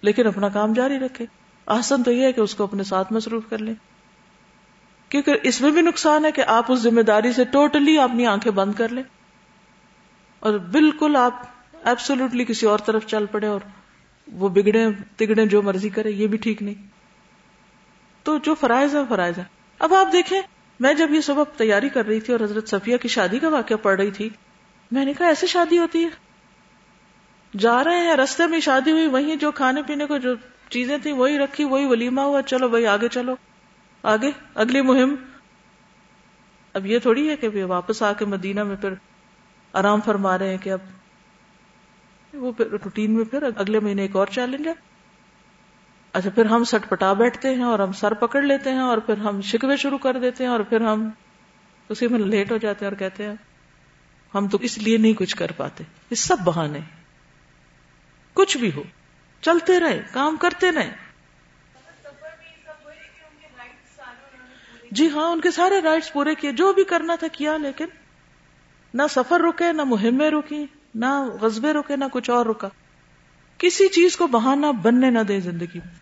[0.00, 1.26] لیکن اپنا کام جاری رکھے۔
[1.66, 3.74] آسن تو یہ ہے کہ اس کو اپنے ساتھ مصروف کر لیں۔
[5.08, 8.52] کیونکہ اس میں بھی نقصان ہے کہ آپ اس ذمہ داری سے ٹوٹلی اپنی آنکھیں
[8.52, 9.02] بند کر لیں
[10.40, 11.42] اور بالکل آپ
[11.84, 13.60] ایبسولوٹلی کسی اور طرف چل پڑے اور
[14.32, 14.86] وہ بگڑے
[15.16, 16.74] تگڑے جو مرضی کرے، یہ بھی ٹھیک نہیں۔
[18.22, 19.44] تو جو فرائض ہے فرائض ہے
[19.78, 20.40] اب آپ دیکھیں،
[20.80, 23.76] میں جب یہ سبب تیاری کر رہی تھی اور حضرت صفیہ کی شادی کا واقعہ
[23.76, 24.28] پڑھ رہی تھی،
[24.92, 26.08] میں نے کہا، ایسے شادی ہوتی ہے۔
[27.58, 30.34] جا رہے ہیں، رستے میں شادی ہوئی، وہیں جو کھانے پینے کو جو
[30.68, 33.34] چیزیں تھیں، وہی رکھی، وہی ولیمہ ہوا، چلو بھائی آگے چلو۔
[34.04, 35.14] آگے، اگلی مہم۔
[36.74, 38.92] اب یہ تھوڑی ہے کہ واپس آ کے مدینہ میں پھر
[39.72, 40.78] آرام فرما رہے ہیں کہ اب
[42.32, 44.72] وہ روٹین میں پھر اگلے مہینے ایک اور چیلنج ہے۔
[46.12, 49.16] اچھا پھر ہم سٹ پٹا بیٹھتے ہیں اور ہم سر پکڑ لیتے ہیں اور پھر
[49.16, 51.08] ہم شکوے شروع کر دیتے ہیں اور پھر ہم
[51.88, 53.34] اسی میں لیٹ ہو جاتے ہیں اور کہتے ہیں،
[54.34, 56.78] ہم تو اس لیے نہیں کچھ کر پاتے۔ یہ سب بہانے۔
[58.34, 58.82] کچھ بھی ہو،
[59.40, 61.03] چلتے رہے، کام کرتے رہے۔
[64.94, 67.84] جی ہاں ان کے سارے رائٹس پورے کیے، جو بھی کرنا تھا کیا، لیکن
[68.94, 72.68] نہ سفر رکے، نہ مہمیں رکی، نہ غزبے رکے، نہ کچھ اور رکا۔
[73.58, 75.94] کسی چیز کو بہانا بننے نہ دے زندگی میں۔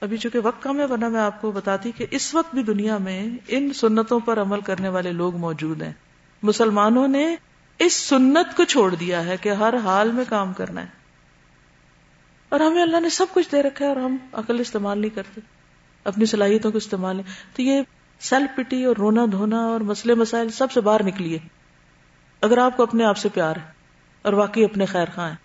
[0.00, 2.98] ابھی چونکہ وقت کم ہے، ورنہ میں آپ کو بتاتی کہ اس وقت بھی دنیا
[2.98, 5.92] میں ان سنتوں پر عمل کرنے والے لوگ موجود ہیں۔
[6.42, 7.36] مسلمانوں نے
[7.78, 10.88] اس سنت کو چھوڑ دیا ہے کہ ہر حال میں کام کرنا ہے۔
[12.48, 15.55] اور ہمیں اللہ نے سب کچھ دے رکھا ہے اور ہم عقل استعمال نہیں کرتے۔
[16.06, 17.82] اپنی صلاحیتوں کو استعمال نہیں تو یہ
[18.20, 21.38] سیلف پٹی اور رونا دھونا اور مسئلے مسائل سب سے باہر نکلیے
[22.40, 23.72] اگر آپ کو اپنے آپ سے پیار ہے
[24.22, 25.36] اور واقعی اپنے خیر خواہ ہیں۔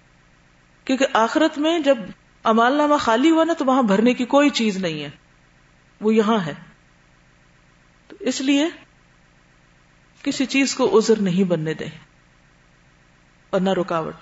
[0.85, 1.97] کیونکہ آخرت میں جب
[2.43, 5.09] امال نامہ خالی ہوا نا تو وہاں بھرنے کی کوئی چیز نہیں ہے۔
[6.01, 6.53] وہ یہاں ہے۔
[8.07, 8.67] تو اس لیے
[10.23, 11.89] کسی چیز کو عذر نہیں بننے دیں۔
[13.49, 14.13] اور نہ رکاوٹ۔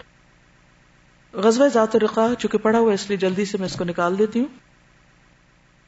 [1.33, 4.39] غزوہ ذات رقا چونکہ پڑھا ہوا اس لیے جلدی سے میں اس کو نکال دیتی
[4.39, 4.68] ہوں۔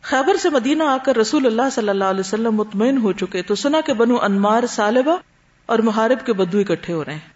[0.02, 3.56] خیبر سے مدینہ آ کر رسول اللہ صلی اللہ علیہ وسلم مطمئن ہو چکے تو
[3.56, 5.18] سنا کہ بنو انمار سالبہ
[5.66, 7.30] اور محارب کے بدو اکٹھے ہو رہے ہیں۔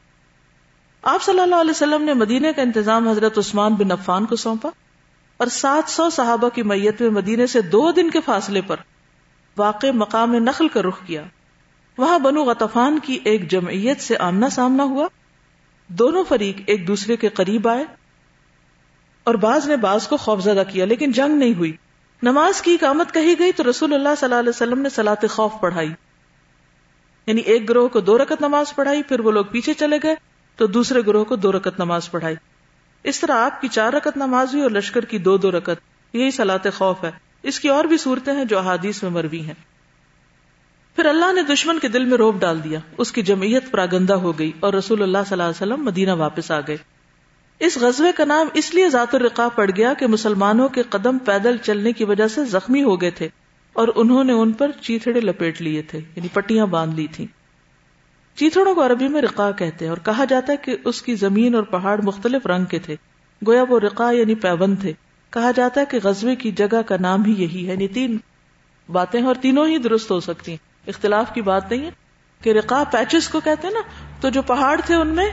[1.01, 4.70] آپ صلی اللہ علیہ وسلم نے مدینے کا انتظام حضرت عثمان بن عفان کو سونپا
[5.38, 8.76] اور سات سو صحابہ کی میت میں مدینے سے دو دن کے فاصلے پر
[9.57, 11.24] واقع مقام نخل کا رخ کیا۔
[11.97, 15.07] وہاں بنو غطفان کی ایک جمعیت سے آمنا سامنا ہوا۔
[15.88, 17.86] دونوں فریق ایک دوسرے کے قریب آئے
[19.24, 21.72] اور بعض نے بعض کو خوفزدہ کیا، لیکن جنگ نہیں ہوئی۔
[22.24, 25.51] نماز کی اقامت کہی گئی تو رسول اللہ صلی اللہ علیہ وسلم نے سلاط خوف
[25.61, 25.93] پڑھائی۔
[27.28, 30.16] یعنی ایک گروہ کو دو رکت نماز پڑھائی، پھر وہ لوگ پیچھے چلے گئے
[30.55, 32.36] تو دوسرے گروہ کو دو رکت نماز پڑھائی۔
[33.03, 36.32] اس طرح آپ کی چار رکت نماز ہوئی اور لشکر کی دو دو رکت یہی
[36.32, 37.11] سلاط خوف ہے۔
[37.43, 39.53] اس کی اور بھی صورتیں ہیں جو احادیث میں مروی ہیں۔
[40.95, 44.39] پھر اللہ نے دشمن کے دل میں روپ ڈال دیا، اس کی جمعیت پراگندہ ہو
[44.39, 46.78] گئی اور رسول اللہ صلی اللہ علیہ وسلم مدینہ واپس آ گئے۔
[47.60, 51.58] اس غزبے کا نام اس لیے ذات الرقا پڑ گیا کہ مسلمانوں کے قدم پیدل
[51.58, 53.30] چلنے کی وجہ سے زخمی ہو گئے تھے
[53.74, 57.28] اور انہوں نے ان پر چیتڑے لپیٹ لیے تھے یعنی پٹیاں باندھ لی تھی
[58.36, 61.56] چیتڑوں کو عربی میں رقا کہتے ہیں اور کہا جاتا ہے کہ اس کی زمین
[61.56, 62.95] اور پہاڑ مختلف رنگ کے تھے،
[63.47, 64.93] گویا وہ رقا یعنی پیون تھے۔
[65.30, 68.18] کہا جاتا ہے کہ غزبے کی جگہ کا نام ہی یہی ہے یعنی تین
[68.91, 71.89] باتیں اور تینوں ہی درست ہو سکتی ہیں۔ اختلاف کی بات نہیں ہے
[72.41, 73.82] کہ رقا پیچز کو کہتے ہیں نا،
[74.22, 75.30] تو جو پہاڑ تھے ان میں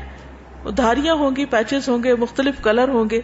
[0.70, 3.20] دھاریاں ہوں گی پیچز ہوں گے، مختلف کلر ہوں گے۔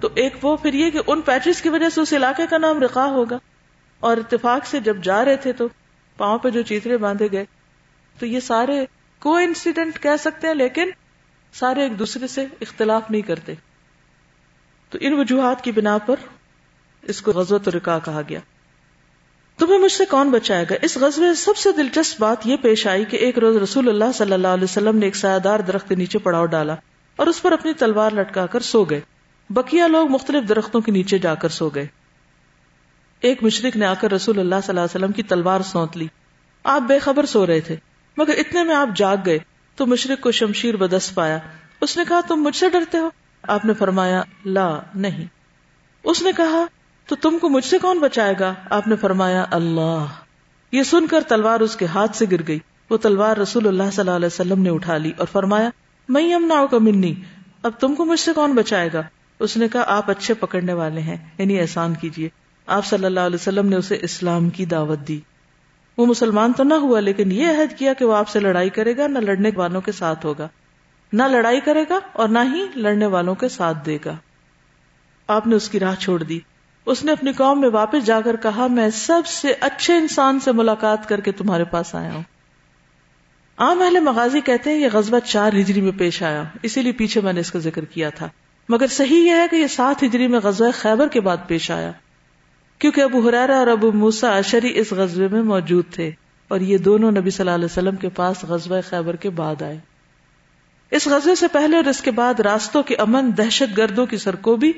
[0.00, 2.82] تو ایک وہ پھر یہ کہ ان پیچز کی وجہ سے اس علاقے کا نام
[2.82, 3.38] رقا ہوگا۔
[4.00, 5.68] اور اتفاق سے جب جا رہے تھے تو
[6.16, 7.44] پاؤں پہ جو چیترے باندھے گئے۔
[8.18, 8.86] تو یہ سارے
[9.18, 10.90] کو انسیڈنٹ کہہ سکتے ہیں، لیکن
[11.52, 13.54] سارے ایک دوسرے سے اختلاف نہیں کرتے۔
[14.90, 16.16] تو ان وجوہات کی بنا پر
[17.02, 18.40] اس کو غزوت رکا کہا گیا۔
[19.60, 23.04] تمہیں مجھ سے کون بچائے گا؟ اس غزبے سب سے دلچسپ بات یہ پیش آئی
[23.04, 25.94] کہ ایک روز رسول اللہ صلی اللہ علیہ وسلم نے ایک سایہ دار درخت کے
[25.94, 26.74] نیچے پڑاؤ ڈالا
[27.16, 29.00] اور اس پر اپنی تلوار لٹکا کر سو گئے۔
[29.50, 31.86] بکیا لوگ مختلف درختوں کے نیچے جا کر سو گئے۔
[33.20, 36.06] ایک مشرق نے آ کر رسول اللہ صلی اللہ علیہ وسلم کی تلوار سونت لی۔
[36.64, 37.76] آپ بے خبر سو رہے تھے،
[38.16, 39.38] مگر اتنے میں آپ جاگ گئے
[39.76, 41.38] تو مشرق کو شمشیر بدس پایا۔
[41.80, 43.10] اس نے کہا، تم مجھ سے ڈرتے ہو؟
[43.42, 45.26] آپ نے فرمایا، لا، نہیں۔
[46.02, 46.66] اس نے کہا
[47.10, 50.04] تو تم کو مجھ سے کون بچائے گا؟ آپ نے فرمایا، اللہ۔
[50.72, 52.58] یہ سن کر تلوار اس کے ہاتھ سے گر گئی۔
[52.90, 55.70] وہ تلوار رسول اللہ صلی اللہ علیہ وسلم نے اٹھا لی اور فرمایا
[56.08, 57.14] میں امنا کا منی۔
[57.62, 59.02] اب تم کو مجھ سے کون بچائے گا؟
[59.38, 62.28] اس نے کہا، آپ اچھے پکڑنے والے ہیں یعنی احسان کیجیے
[62.66, 65.20] آپ صلی اللہ علیہ وسلم نے اسے اسلام کی دعوت دی۔
[65.96, 68.96] وہ مسلمان تو نہ ہوا، لیکن یہ عہد کیا کہ وہ آپ سے لڑائی کرے
[68.96, 70.48] گا، نہ لڑنے والوں کے ساتھ ہوگا۔
[71.12, 74.16] نہ لڑائی کرے گا اور نہ ہی لڑنے والوں کے ساتھ دے گا۔
[75.26, 76.40] آپ نے اس کی راہ چھوڑ دی۔
[76.86, 80.52] اس نے اپنی قوم میں واپس جا کر کہا، میں سب سے اچھے انسان سے
[80.52, 82.22] ملاقات کر کے تمہارے پاس آیا ہوں۔
[83.56, 87.20] عام اہل مغازی کہتے ہیں، یہ غزبہ چار ہجری میں پیش آیا اسی لیے پیچھے
[87.20, 88.28] میں نے اس کا ذکر کیا تھا۔
[88.68, 91.92] مگر صحیح یہ ہے کہ یہ سات ہجری میں غزوہ خیبر کے بعد پیش آیا۔
[92.78, 96.10] کیونکہ ابو حرارا اور ابو موسا اشری اس غزبے میں موجود تھے
[96.48, 99.78] اور یہ دونوں نبی صلی اللہ علیہ وسلم کے پاس غزوہ خیبر کے بعد آئے۔
[100.90, 104.72] اس غزے سے پہلے اور اس کے بعد راستوں کے امن دہشت گردوں کی سرکوبی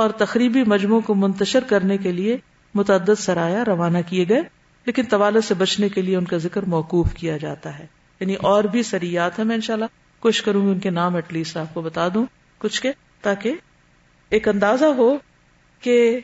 [0.00, 2.36] اور تقریبی مجموعوں کو منتشر کرنے کے لیے
[2.74, 4.42] متعدد سرایا روانہ کیے گئے،
[4.86, 7.86] لیکن طوالت سے بچنے کے لیے ان کا ذکر موقوف کیا جاتا ہے۔
[8.20, 9.84] یعنی اور بھی سریات ہیں، میں انشاءاللہ
[10.20, 12.26] کوشش کروں گی ان کے نام ایٹ لیسٹ آپ کو بتا دوں
[12.58, 12.92] کچھ کے،
[13.22, 13.54] تاکہ
[14.28, 15.16] ایک اندازہ ہو
[15.80, 16.20] کہ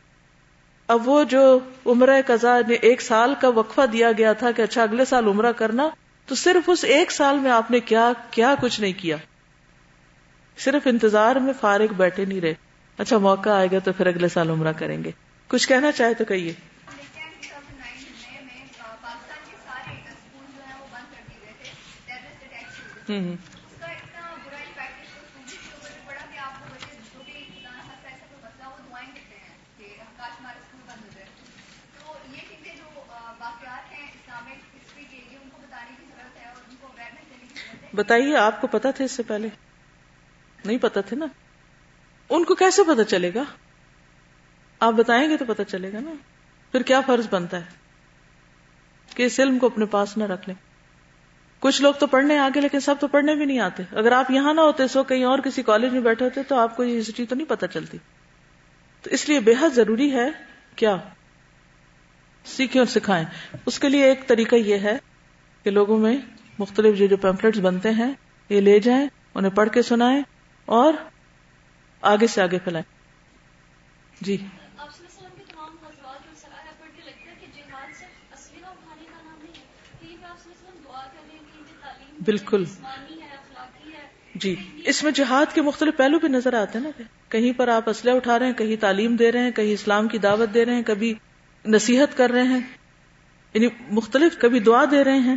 [0.88, 4.82] اب وہ جو عمرہ قزا نے ایک سال کا وقفہ دیا گیا تھا کہ اچھا
[4.82, 5.88] اگلے سال عمرہ کرنا،
[6.26, 9.16] تو صرف اس ایک سال میں آپ نے کیا کیا کچھ نہیں کیا۔
[10.58, 12.54] صرف انتظار میں فارغ بیٹھے نہیں رہے۔
[12.98, 15.10] اچھا موقع آئے گا تو پھر اگلے سال عمرہ کریں گے۔
[15.48, 16.52] کچھ کہنا چاہے تو کہیے۔
[23.08, 23.36] ہوں
[37.94, 39.48] بتائیے، آپ کو پتا تھا اس سے پہلے؟
[40.64, 41.26] نہیں پتا تھا نا؟
[42.30, 43.42] ان کو کیسے پتا چلے گا؟
[44.80, 46.10] آپ بتائیں گے تو پتا چلے گا نا۔
[46.72, 47.64] پھر کیا فرض بنتا ہے؟
[49.14, 50.54] کہ اس علم کو اپنے پاس نہ رکھ لیں۔
[51.60, 54.54] کچھ لوگ تو پڑھنے آگے، لیکن سب تو پڑھنے بھی نہیں آتے۔ اگر آپ یہاں
[54.54, 57.26] نہ ہوتے، سو کہیں اور کسی کالج میں بیٹھے ہوتے، تو آپ کو یہ ہسٹری
[57.26, 57.98] تو نہیں پتا چلتی۔
[59.02, 60.28] تو اس لیے بے حد ضروری ہے،
[60.76, 60.96] کیا؟
[62.44, 63.24] سیکھیں اور سکھائیں۔
[63.66, 64.98] اس کے لیے ایک طریقہ یہ ہے
[65.62, 66.16] کہ لوگوں میں
[66.58, 68.12] مختلف جو جو پیمفلٹس بنتے ہیں،
[68.48, 70.22] یہ لے جائیں، انہیں پڑھ کے سنائیں
[70.66, 70.94] اور
[72.00, 72.96] آگے سے آگے پھیلائیں۔
[74.20, 74.36] جی۔
[82.24, 82.64] بالکل۔
[84.34, 87.88] جی۔ اس میں جہاد کے مختلف پہلو بھی نظر آتے ہیں نا کہیں پر آپ
[87.88, 90.74] اسلحہ اٹھا رہے ہیں کہیں تعلیم دے رہے ہیں کہیں اسلام کی دعوت دے رہے
[90.74, 91.14] ہیں کبھی
[91.66, 92.60] نصیحت کر رہے ہیں۔
[93.54, 95.36] یعنی مختلف کبھی دعا دے رہے ہیں۔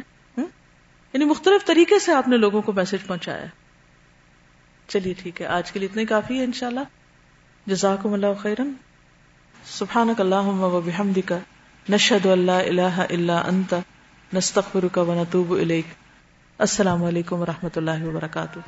[1.13, 3.45] یعنی مختلف طریقے سے آپ نے لوگوں کو میسج پہنچایا
[4.89, 6.79] چلیے ٹھیک ہے، آج کے لیے اتنے کافی ہے انشاءاللہ۔
[7.65, 8.73] جزاکم اللہ خیرن۔
[9.65, 11.33] سبحانک اللہم و بحمدک۔
[11.89, 13.75] نشہد اللہ الہ الا انت۔
[14.33, 15.85] نستغفرک و نتوب الیک۔
[16.57, 18.59] السلام علیکم و رحمۃ اللہ وبرکاتہ۔